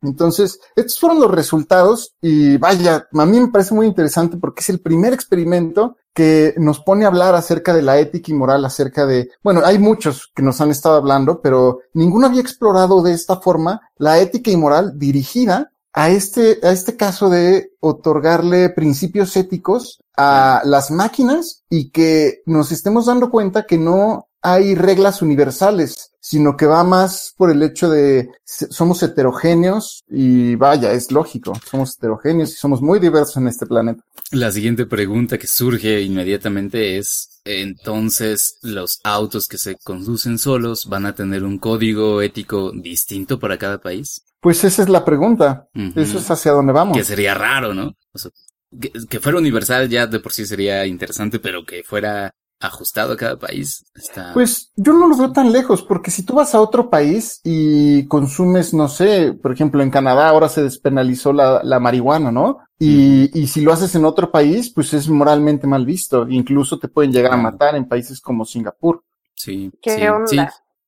[0.03, 4.69] Entonces, estos fueron los resultados y vaya, a mí me parece muy interesante porque es
[4.71, 9.05] el primer experimento que nos pone a hablar acerca de la ética y moral, acerca
[9.05, 13.41] de, bueno, hay muchos que nos han estado hablando, pero ninguno había explorado de esta
[13.41, 20.01] forma la ética y moral dirigida a este, a este caso de otorgarle principios éticos
[20.17, 26.55] a las máquinas y que nos estemos dando cuenta que no hay reglas universales, sino
[26.55, 32.51] que va más por el hecho de somos heterogéneos y vaya, es lógico, somos heterogéneos
[32.51, 34.05] y somos muy diversos en este planeta.
[34.33, 41.07] La siguiente pregunta que surge inmediatamente es, entonces, ¿los autos que se conducen solos van
[41.07, 44.27] a tener un código ético distinto para cada país?
[44.41, 45.69] Pues esa es la pregunta.
[45.97, 46.99] Eso es hacia dónde vamos.
[46.99, 47.95] Que sería raro, ¿no?
[48.13, 48.31] O sea,
[48.79, 53.17] que, que fuera universal ya de por sí sería interesante, pero que fuera ajustado a
[53.17, 54.33] cada país está...
[54.33, 58.07] Pues yo no lo veo tan lejos, porque si tú vas a otro país y
[58.07, 62.59] consumes, no sé, por ejemplo, en Canadá ahora se despenalizó la, la marihuana, ¿no?
[62.79, 66.27] Y, y si lo haces en otro país, pues es moralmente mal visto.
[66.29, 69.03] Incluso te pueden llegar a matar en países como Singapur.
[69.35, 70.27] Sí, ¿Qué sí, onda?
[70.27, 70.39] sí.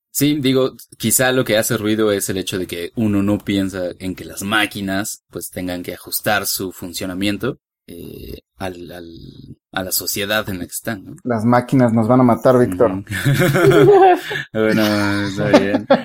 [0.09, 3.91] Sí, digo, quizá lo que hace ruido es el hecho de que uno no piensa
[3.99, 9.07] en que las máquinas pues tengan que ajustar su funcionamiento eh, al, al,
[9.71, 11.15] a la sociedad en la que están, ¿no?
[11.23, 13.03] Las máquinas nos van a matar, Víctor.
[14.53, 14.83] Bueno,
[15.27, 15.87] está bien.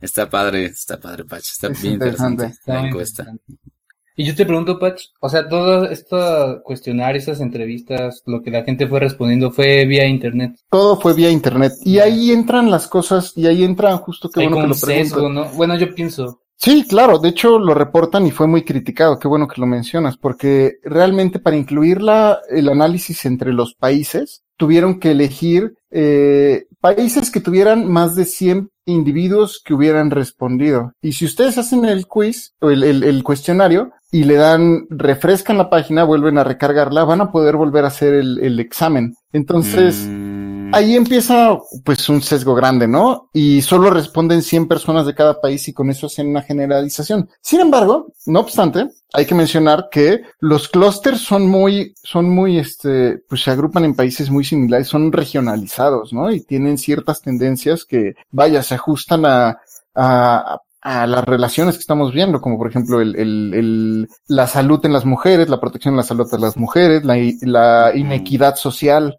[0.00, 1.40] Está padre, está padre, Pach.
[1.42, 2.46] Está Es bien interesante, interesante.
[2.46, 3.22] Está la muy encuesta.
[3.22, 3.70] interesante.
[4.16, 8.64] Y yo te pregunto, Patch, o sea, todo esto cuestionario, estas entrevistas, lo que la
[8.64, 10.56] gente fue respondiendo fue vía internet.
[10.70, 11.72] Todo fue vía internet.
[11.84, 15.56] Y ahí entran las cosas, y ahí entran justo qué Hay bueno que.
[15.56, 16.39] Bueno, yo pienso.
[16.62, 20.18] Sí, claro, de hecho lo reportan y fue muy criticado, qué bueno que lo mencionas,
[20.18, 27.30] porque realmente para incluir la, el análisis entre los países, tuvieron que elegir eh, países
[27.30, 30.92] que tuvieran más de 100 individuos que hubieran respondido.
[31.00, 35.56] Y si ustedes hacen el quiz o el, el, el cuestionario y le dan, refrescan
[35.56, 39.14] la página, vuelven a recargarla, van a poder volver a hacer el, el examen.
[39.32, 40.39] Entonces, Mm,
[40.72, 43.28] Ahí empieza pues un sesgo grande, ¿no?
[43.32, 47.28] Y solo responden 100 personas de cada país y con eso hacen una generalización.
[47.40, 53.18] Sin embargo, no obstante, hay que mencionar que los clústeres son muy, son muy, este,
[53.28, 56.30] pues se agrupan en países muy similares, son regionalizados, ¿no?
[56.30, 59.58] Y tienen ciertas tendencias que, vaya, se ajustan a,
[59.94, 64.80] a, a las relaciones que estamos viendo, como por ejemplo el, el, el, la salud
[64.84, 69.18] en las mujeres, la protección de la salud de las mujeres, la, la inequidad social.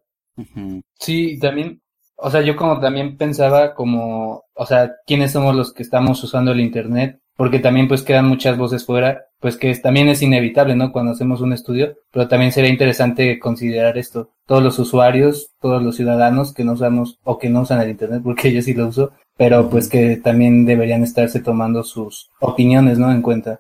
[0.99, 1.81] Sí, también,
[2.15, 6.51] o sea, yo como también pensaba como, o sea, quiénes somos los que estamos usando
[6.51, 10.75] el internet, porque también pues quedan muchas voces fuera, pues que es- también es inevitable,
[10.75, 10.91] ¿no?
[10.91, 15.95] Cuando hacemos un estudio, pero también sería interesante considerar esto, todos los usuarios, todos los
[15.95, 19.11] ciudadanos que no usamos o que no usan el internet, porque yo sí lo uso,
[19.37, 23.11] pero pues que también deberían estarse tomando sus opiniones, ¿no?
[23.11, 23.59] En cuenta.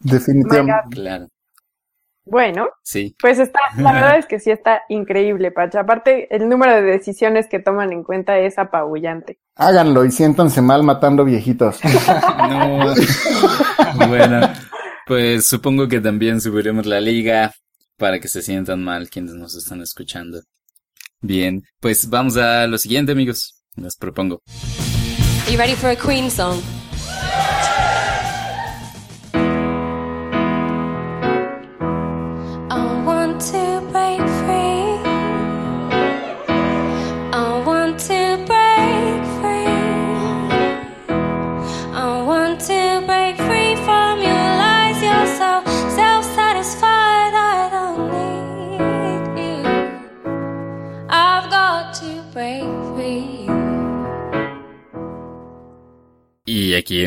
[0.00, 0.96] definitivamente.
[0.96, 1.28] Claro,
[2.30, 3.16] Bueno, sí.
[3.20, 5.80] pues está, la verdad es que sí está increíble, Pacha.
[5.80, 9.38] Aparte, el número de decisiones que toman en cuenta es apabullante.
[9.56, 11.80] Háganlo y siéntanse mal matando viejitos.
[12.48, 12.94] No.
[14.08, 14.40] bueno,
[15.06, 17.52] pues supongo que también subiremos la liga
[17.96, 20.40] para que se sientan mal quienes nos están escuchando.
[21.20, 23.62] Bien, pues vamos a lo siguiente, amigos.
[23.76, 24.40] Les propongo.
[25.46, 26.60] Are you ready for a Queen song?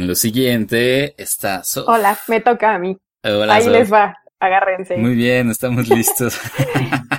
[0.01, 1.87] En lo siguiente está Sof.
[1.87, 2.97] Hola, me toca a mí.
[3.23, 3.73] Hola, Ahí Sof.
[3.73, 4.97] les va, agárrense.
[4.97, 6.39] Muy bien, estamos listos.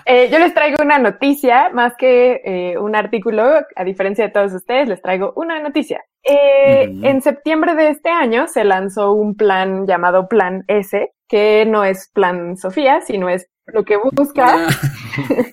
[0.05, 3.45] Eh, yo les traigo una noticia, más que eh, un artículo,
[3.77, 6.01] a diferencia de todos ustedes, les traigo una noticia.
[6.25, 6.93] Eh.
[7.03, 12.11] En septiembre de este año se lanzó un plan llamado Plan S, que no es
[12.13, 14.67] Plan Sofía, sino es lo que busca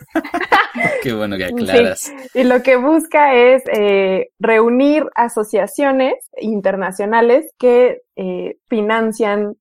[1.03, 2.12] Qué bueno que aclaras.
[2.34, 9.55] y lo que busca es eh, reunir asociaciones internacionales que eh, financian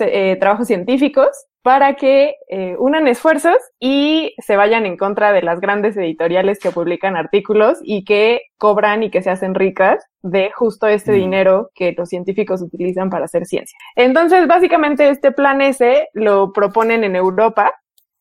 [0.00, 1.28] eh, trabajos científicos
[1.62, 6.70] para que eh, unan esfuerzos y se vayan en contra de las grandes editoriales que
[6.70, 11.14] publican artículos y que cobran y que se hacen ricas de justo este Mm.
[11.16, 13.76] dinero que los científicos utilizan para hacer ciencia.
[13.96, 17.74] Entonces, básicamente este plan S lo proponen en Europa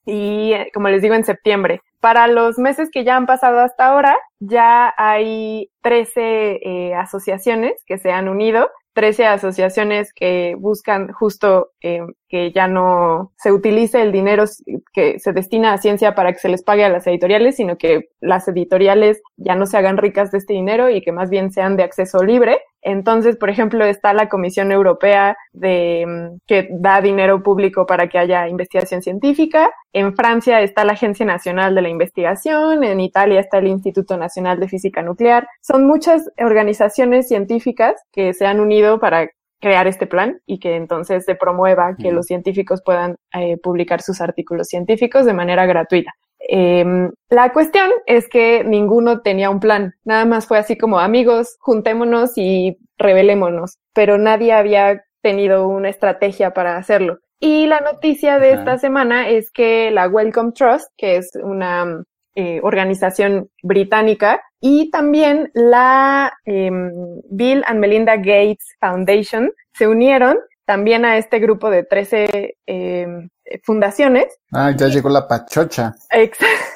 [0.05, 1.81] y, eh, como les digo, en septiembre.
[1.99, 7.97] Para los meses que ya han pasado hasta ahora, ya hay 13 eh, asociaciones que
[7.97, 14.13] se han unido, 13 asociaciones que buscan justo eh, que ya no se utilice el
[14.13, 14.45] dinero
[14.93, 18.09] que se destina a ciencia para que se les pague a las editoriales, sino que
[18.21, 21.75] las editoriales ya no se hagan ricas de este dinero y que más bien sean
[21.75, 22.61] de acceso libre.
[22.87, 28.19] Entonces, por ejemplo, está la Comisión Europea de mm, que da dinero público para que
[28.19, 29.71] haya investigación científica.
[29.91, 32.83] En Francia está la Agencia Nacional de la Investigación.
[32.83, 35.47] En Italia está el Instituto Nacional de Física Nuclear.
[35.61, 39.29] Son muchas organizaciones científicas que se han unido para
[39.59, 44.21] crear este plan y que entonces se promueva que los científicos puedan eh, publicar sus
[44.21, 46.13] artículos científicos de manera gratuita.
[46.47, 51.57] Em, la cuestión es que ninguno tenía un plan, nada más fue así como amigos,
[51.59, 57.17] juntémonos y revelémonos, pero nadie había tenido una estrategia para hacerlo.
[57.39, 58.59] Y la noticia de Ajá.
[58.59, 62.03] esta semana es que la Wellcome Trust, que es una
[62.35, 66.91] eh, organización británica, y también la em,
[67.29, 73.29] Bill and Melinda Gates Foundation se unieron también a este grupo de 13 em,
[73.63, 75.93] fundaciones Ah, ya llegó la pachocha.
[76.09, 76.39] Ex-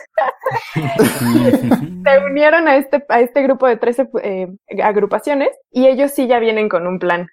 [2.03, 4.47] se unieron a este, a este grupo de 13 eh,
[4.83, 7.27] agrupaciones y ellos sí ya vienen con un plan.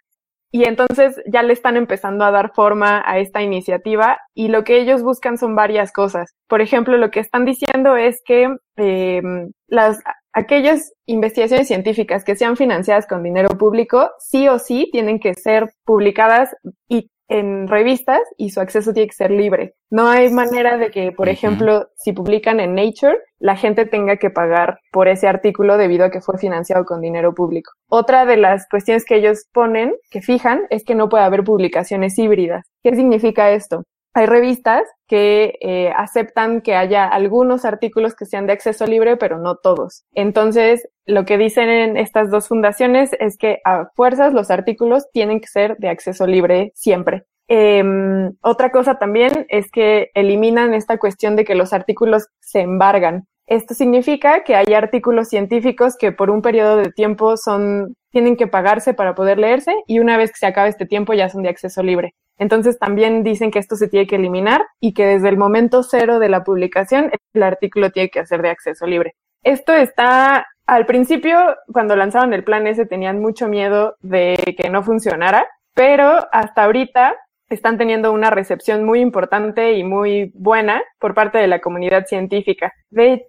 [0.52, 4.80] Y entonces ya le están empezando a dar forma a esta iniciativa y lo que
[4.80, 6.34] ellos buscan son varias cosas.
[6.48, 9.22] Por ejemplo, lo que están diciendo es que eh,
[9.66, 9.98] las,
[10.32, 15.72] aquellas investigaciones científicas que sean financiadas con dinero público, sí o sí tienen que ser
[15.84, 16.54] publicadas
[16.88, 19.74] y en revistas y su acceso tiene que ser libre.
[19.90, 24.30] No hay manera de que, por ejemplo, si publican en Nature, la gente tenga que
[24.30, 27.72] pagar por ese artículo debido a que fue financiado con dinero público.
[27.88, 32.18] Otra de las cuestiones que ellos ponen, que fijan, es que no puede haber publicaciones
[32.18, 32.66] híbridas.
[32.82, 33.84] ¿Qué significa esto?
[34.16, 39.38] Hay revistas que eh, aceptan que haya algunos artículos que sean de acceso libre, pero
[39.38, 40.06] no todos.
[40.14, 45.38] Entonces, lo que dicen en estas dos fundaciones es que a fuerzas los artículos tienen
[45.38, 47.24] que ser de acceso libre siempre.
[47.46, 53.26] Em, otra cosa también es que eliminan esta cuestión de que los artículos se embargan.
[53.46, 58.46] Esto significa que hay artículos científicos que por un periodo de tiempo son, tienen que
[58.46, 61.50] pagarse para poder leerse y una vez que se acaba este tiempo ya son de
[61.50, 62.14] acceso libre.
[62.38, 66.18] Entonces también dicen que esto se tiene que eliminar y que desde el momento cero
[66.18, 69.14] de la publicación el artículo tiene que ser de acceso libre.
[69.42, 74.82] Esto está, al principio, cuando lanzaron el plan ese, tenían mucho miedo de que no
[74.82, 77.16] funcionara, pero hasta ahorita
[77.48, 82.72] están teniendo una recepción muy importante y muy buena por parte de la comunidad científica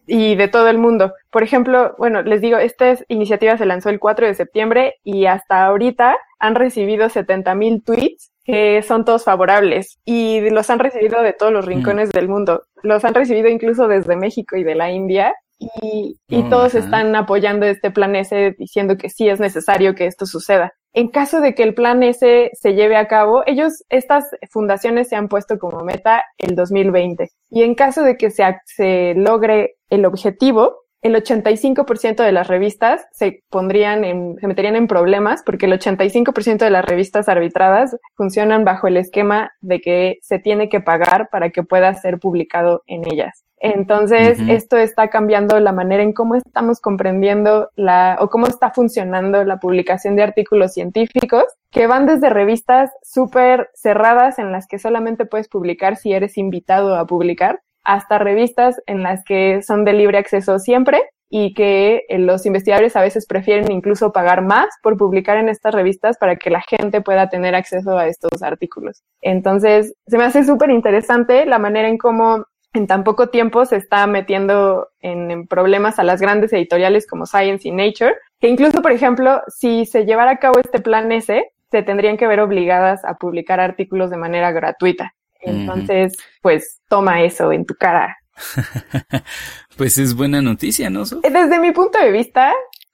[0.07, 1.13] y de todo el mundo.
[1.29, 5.27] Por ejemplo, bueno, les digo, esta es- iniciativa se lanzó el 4 de septiembre y
[5.27, 11.21] hasta ahorita han recibido 70 mil tweets que son todos favorables y los han recibido
[11.21, 12.63] de todos los rincones del mundo.
[12.81, 16.85] Los han recibido incluso desde México y de la India y, y Oh, todos ajá.
[16.85, 20.71] están apoyando este plan S diciendo que sí es necesario que esto suceda.
[20.93, 25.15] En caso de que el plan S se lleve a cabo, ellos, estas fundaciones se
[25.17, 27.29] han puesto como meta el 2020.
[27.49, 33.43] Y en caso de que se logre el objetivo, el 85% de las revistas se
[33.49, 38.87] pondrían en, se meterían en problemas porque el 85% de las revistas arbitradas funcionan bajo
[38.87, 43.43] el esquema de que se tiene que pagar para que pueda ser publicado en ellas.
[43.59, 49.43] Entonces, esto está cambiando la manera en cómo estamos comprendiendo la, o cómo está funcionando
[49.43, 55.25] la publicación de artículos científicos, que van desde revistas súper cerradas en las que solamente
[55.25, 60.17] puedes publicar si eres invitado a publicar, hasta revistas en las que son de libre
[60.17, 65.37] acceso siempre y que eh, los investigadores a veces prefieren incluso pagar más por publicar
[65.37, 69.03] en estas revistas para que la gente pueda tener acceso a estos artículos.
[69.21, 73.77] Entonces, se me hace súper interesante la manera en cómo en tan poco tiempo se
[73.77, 78.81] está metiendo en, en problemas a las grandes editoriales como Science y Nature Que incluso,
[78.81, 83.05] por ejemplo, si se llevara a cabo este plan S, se tendrían que ver obligadas
[83.05, 85.13] a publicar artículos de manera gratuita.
[85.41, 88.17] Entonces, pues toma eso en tu cara.
[89.77, 91.03] pues es buena noticia, ¿no?
[91.05, 92.53] Desde mi punto de vista,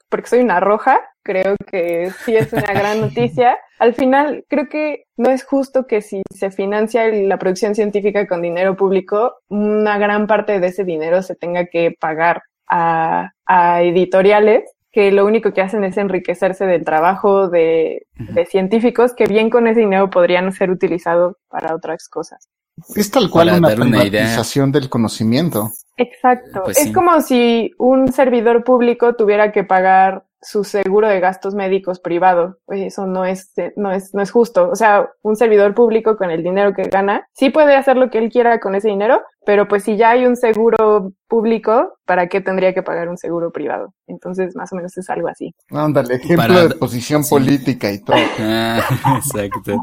[0.10, 3.58] porque soy una roja, creo que sí es una gran noticia.
[3.80, 8.42] Al final, creo que no es justo que si se financia la producción científica con
[8.42, 14.64] dinero público, una gran parte de ese dinero se tenga que pagar a, a editoriales
[14.94, 19.68] que lo único que hacen es enriquecerse del trabajo de, de, científicos que bien con
[19.68, 22.48] ese dinero podrían ser utilizados para otras cosas.
[22.96, 25.72] Es tal cual una privatización del conocimiento.
[25.98, 26.62] Exacto.
[26.66, 32.00] Pues es como si un servidor público tuviera que pagar su seguro de gastos médicos
[32.00, 32.58] privado.
[32.66, 34.70] Pues eso no es, no es, no es justo.
[34.70, 38.20] O sea, un servidor público con el dinero que gana, sí puede hacer lo que
[38.20, 42.42] él quiera con ese dinero, pero pues si ya hay un seguro público, ¿para qué
[42.42, 43.94] tendría que pagar un seguro privado?
[44.08, 45.54] Entonces, más o menos es algo así.
[45.70, 48.18] Ándale, ejemplo de posición política y todo.
[48.40, 48.82] Ah,
[49.18, 49.78] exacto.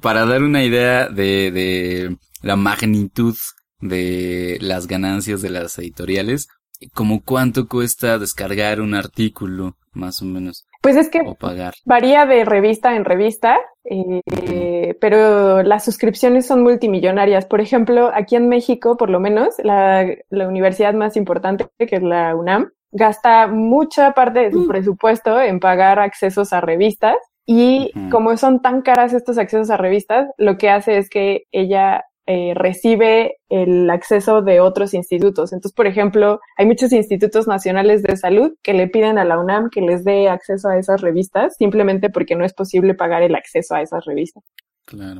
[0.00, 3.36] para dar una idea de, de la magnitud
[3.80, 6.48] de las ganancias de las editoriales,
[6.94, 10.66] como cuánto cuesta descargar un artículo, más o menos.
[10.80, 11.20] Pues es que
[11.84, 17.46] varía de revista en revista, eh, pero las suscripciones son multimillonarias.
[17.46, 22.02] Por ejemplo, aquí en México, por lo menos, la, la universidad más importante, que es
[22.02, 24.68] la UNAM, gasta mucha parte de su mm.
[24.68, 30.28] presupuesto en pagar accesos a revistas y como son tan caras estos accesos a revistas,
[30.36, 35.52] lo que hace es que ella eh, recibe el acceso de otros institutos.
[35.52, 39.70] Entonces, por ejemplo, hay muchos institutos nacionales de salud que le piden a la UNAM
[39.70, 43.74] que les dé acceso a esas revistas simplemente porque no es posible pagar el acceso
[43.74, 44.44] a esas revistas.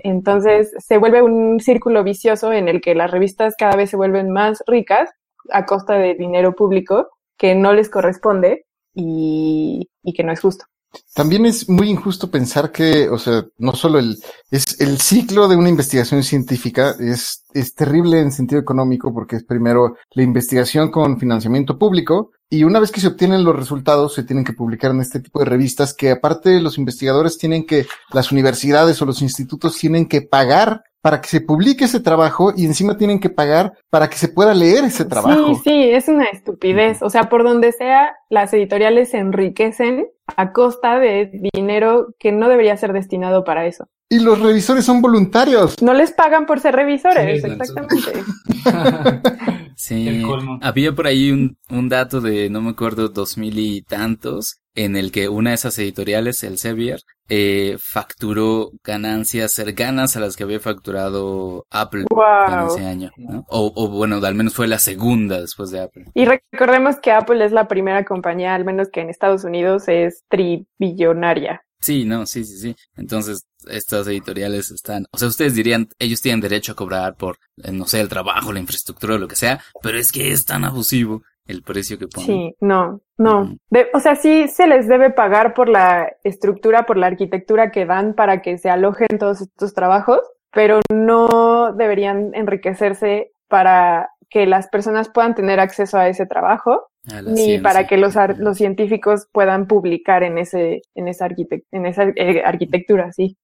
[0.02, 4.30] Entonces, se vuelve un círculo vicioso en el que las revistas cada vez se vuelven
[4.30, 5.10] más ricas
[5.50, 10.66] a costa de dinero público que no les corresponde y que no es justo.
[11.14, 14.16] También es muy injusto pensar que, o sea, no solo el,
[14.50, 19.44] es el ciclo de una investigación científica es, es terrible en sentido económico porque es
[19.44, 24.24] primero la investigación con financiamiento público y una vez que se obtienen los resultados se
[24.24, 28.30] tienen que publicar en este tipo de revistas que aparte los investigadores tienen que, las
[28.30, 32.96] universidades o los institutos tienen que pagar para que se publique ese trabajo y encima
[32.96, 35.54] tienen que pagar para que se pueda leer ese trabajo.
[35.54, 37.02] Sí, sí, es una estupidez.
[37.02, 42.48] O sea, por donde sea, las editoriales se enriquecen a costa de dinero que no
[42.48, 43.88] debería ser destinado para eso.
[44.08, 45.80] Y los revisores son voluntarios.
[45.82, 48.24] No les pagan por ser revisores, exactamente.
[49.76, 50.22] sí,
[50.60, 54.96] había por ahí un, un dato de, no me acuerdo, dos mil y tantos, en
[54.96, 60.44] el que una de esas editoriales, el Sevier, eh, facturó ganancias cercanas a las que
[60.44, 63.10] había facturado Apple en ese año.
[63.48, 66.04] O, o, bueno, al menos fue la segunda después de Apple.
[66.12, 70.11] Y recordemos que Apple es la primera compañía, al menos que en Estados Unidos es
[70.28, 71.62] tribillonaria.
[71.82, 72.76] Sí, no, sí, sí, sí.
[72.96, 77.72] Entonces, estas editoriales están, o sea, ustedes dirían, ellos tienen derecho a cobrar por, eh,
[77.72, 81.22] no sé, el trabajo, la infraestructura, lo que sea, pero es que es tan abusivo
[81.44, 82.26] el precio que ponen.
[82.26, 83.56] Sí, no, no.
[83.94, 88.14] o sea, sí se les debe pagar por la estructura, por la arquitectura que dan
[88.14, 90.20] para que se alojen todos estos trabajos,
[90.52, 96.91] pero no deberían enriquecerse para que las personas puedan tener acceso a ese trabajo
[97.26, 101.28] ni para que los, los científicos puedan publicar en ese en esa,
[101.72, 103.36] en esa eh, arquitectura, sí.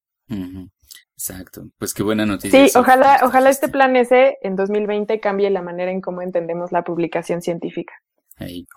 [1.13, 1.67] Exacto.
[1.77, 2.67] Pues qué buena noticia.
[2.67, 6.83] Sí, ojalá, ojalá este plan ese en 2020 cambie la manera en cómo entendemos la
[6.83, 7.93] publicación científica.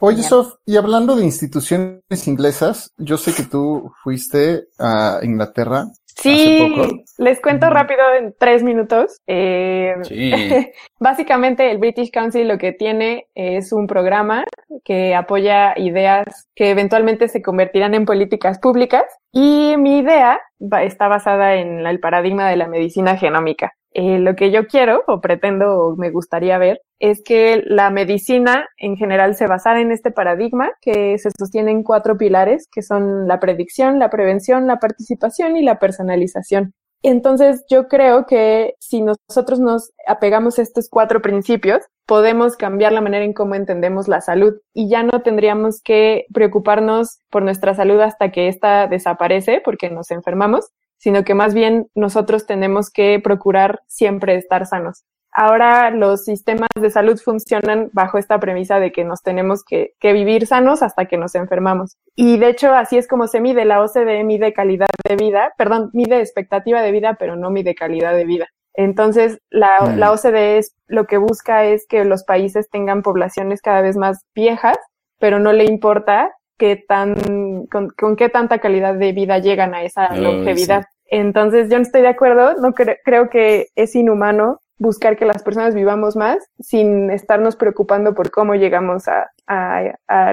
[0.00, 5.86] Oye, Sof, y hablando de instituciones inglesas, yo sé que tú fuiste a Inglaterra
[6.16, 6.74] Sí,
[7.18, 9.20] les cuento rápido en tres minutos.
[9.26, 9.94] Eh,
[11.00, 14.44] básicamente el British Council lo que tiene es un programa
[14.84, 20.40] que apoya ideas que eventualmente se convertirán en políticas públicas y mi idea
[20.82, 23.72] está basada en el paradigma de la medicina genómica.
[23.94, 28.68] Eh, lo que yo quiero o pretendo o me gustaría ver es que la medicina
[28.78, 33.28] en general se basara en este paradigma que se sostiene en cuatro pilares que son
[33.28, 36.72] la predicción, la prevención, la participación y la personalización.
[37.02, 43.00] Entonces yo creo que si nosotros nos apegamos a estos cuatro principios, podemos cambiar la
[43.00, 48.00] manera en cómo entendemos la salud y ya no tendríamos que preocuparnos por nuestra salud
[48.00, 50.70] hasta que ésta desaparece porque nos enfermamos,
[51.02, 55.02] sino que más bien nosotros tenemos que procurar siempre estar sanos.
[55.32, 60.46] Ahora los sistemas de salud funcionan bajo esta premisa de que nos tenemos que, vivir
[60.46, 61.96] sanos hasta que nos enfermamos.
[62.14, 63.64] Y de hecho así es como se mide.
[63.64, 68.14] La OCDE mide calidad de vida, perdón, mide expectativa de vida, pero no mide calidad
[68.14, 68.46] de vida.
[68.74, 69.98] Entonces, la, mm.
[69.98, 74.24] la OCDE es, lo que busca es que los países tengan poblaciones cada vez más
[74.36, 74.78] viejas,
[75.18, 79.82] pero no le importa qué tan, con, con qué tanta calidad de vida llegan a
[79.82, 80.84] esa longevidad.
[81.12, 85.42] Entonces, yo no estoy de acuerdo, no cre- creo que es inhumano buscar que las
[85.42, 89.28] personas vivamos más sin estarnos preocupando por cómo llegamos a,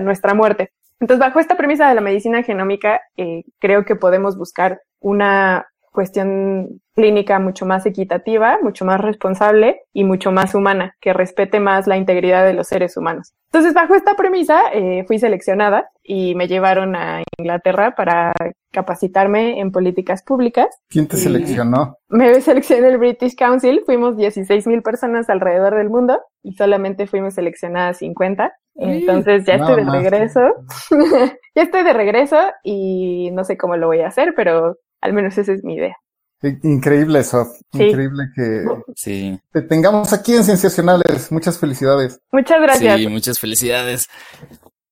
[0.01, 0.71] nuestra muerte.
[1.01, 6.81] Entonces, bajo esta premisa de la medicina genómica, eh, creo que podemos buscar una cuestión
[6.95, 11.97] clínica mucho más equitativa, mucho más responsable y mucho más humana, que respete más la
[11.97, 13.33] integridad de los seres humanos.
[13.51, 18.31] Entonces, bajo esta premisa, eh, fui seleccionada y me llevaron a Inglaterra para
[18.71, 20.67] capacitarme en políticas públicas.
[20.89, 21.97] ¿Quién te seleccionó?
[22.09, 27.35] Me seleccionó el British Council, fuimos 16 mil personas alrededor del mundo y solamente fuimos
[27.35, 28.53] seleccionadas 50.
[28.75, 30.41] Entonces ya estoy de regreso.
[31.55, 35.37] ya estoy de regreso y no sé cómo lo voy a hacer, pero al menos
[35.37, 35.95] esa es mi idea.
[36.41, 37.49] Increíble, Sof.
[37.73, 37.83] Sí.
[37.83, 38.65] Increíble que
[38.95, 41.31] Sí, te tengamos aquí en Cienciacionales.
[41.31, 42.21] Muchas felicidades.
[42.31, 42.97] Muchas gracias.
[42.97, 44.07] sí, muchas felicidades.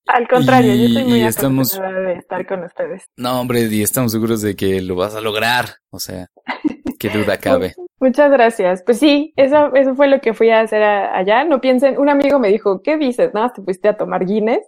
[0.08, 3.04] Al contrario, yo Y- estoy muy estamos- de estar con ustedes.
[3.16, 5.66] No, hombre, y estamos seguros de que lo vas a lograr.
[5.90, 6.26] O sea,
[6.98, 7.74] qué duda cabe.
[8.00, 8.82] Muchas gracias.
[8.84, 11.44] Pues sí, eso, eso fue lo que fui a hacer a- allá.
[11.44, 13.34] No piensen, un amigo me dijo, ¿qué dices?
[13.34, 14.62] Nada más te fuiste a tomar Guinness,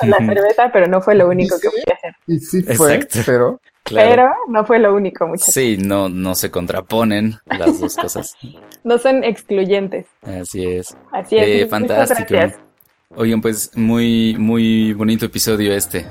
[0.00, 2.14] a la cerveza, pero no fue lo único que fui a hacer.
[2.26, 3.18] Y sí fue, Exacto.
[3.26, 4.10] pero Claro.
[4.10, 5.52] Pero no fue lo único, muchachos.
[5.52, 8.36] Sí, no, no se contraponen las dos cosas.
[8.84, 10.06] No son excluyentes.
[10.22, 10.96] Así es.
[11.10, 11.46] Así es.
[11.48, 12.26] Eh, Muchas fantástico.
[12.30, 12.60] gracias.
[13.16, 16.06] Oigan, pues muy, muy bonito episodio este.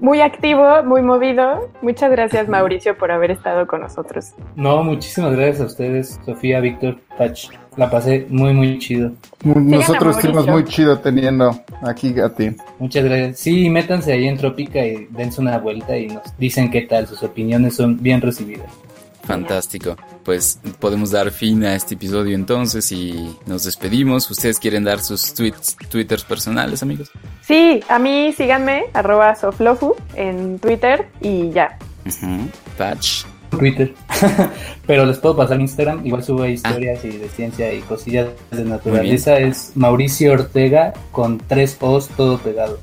[0.00, 1.70] Muy activo, muy movido.
[1.80, 4.32] Muchas gracias, Mauricio, por haber estado con nosotros.
[4.56, 7.50] No, muchísimas gracias a ustedes, Sofía, Víctor, Pach.
[7.76, 9.12] La pasé muy, muy chido.
[9.44, 12.50] nosotros estuvimos muy chido teniendo aquí a ti.
[12.78, 13.38] Muchas gracias.
[13.38, 17.06] Sí, métanse ahí en Tropica y dense una vuelta y nos dicen qué tal.
[17.06, 18.81] Sus opiniones son bien recibidas.
[19.24, 19.96] Fantástico.
[20.24, 24.30] Pues podemos dar fin a este episodio entonces y nos despedimos.
[24.30, 27.10] ¿Ustedes quieren dar sus tweets, twitters personales, amigos?
[27.40, 31.78] Sí, a mí síganme, arroba soflofu en Twitter y ya.
[32.06, 32.48] Ujú.
[32.76, 33.24] Patch.
[33.50, 33.94] Twitter.
[34.86, 36.04] Pero les puedo pasar Instagram.
[36.06, 39.38] Igual subo ahí historias y de ciencia y cosillas de naturaleza.
[39.38, 42.78] Es Mauricio Ortega con tres O's todo pegado.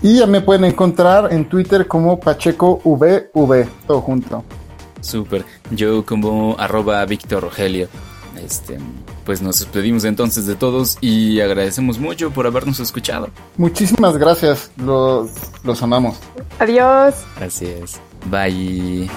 [0.00, 4.44] Y ya me pueden encontrar en Twitter como Pacheco VV, todo junto.
[5.02, 5.44] Súper.
[5.70, 7.88] Yo como arroba Víctor Rogelio.
[8.42, 8.78] Este,
[9.24, 13.28] pues nos despedimos entonces de todos y agradecemos mucho por habernos escuchado.
[13.56, 15.30] Muchísimas gracias, los,
[15.64, 16.16] los amamos.
[16.58, 17.14] Adiós.
[17.40, 18.00] Así es.
[18.30, 19.10] Bye.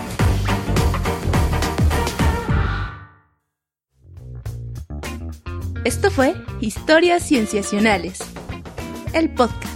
[5.86, 8.20] Esto fue Historias Cienciacionales,
[9.14, 9.75] el podcast.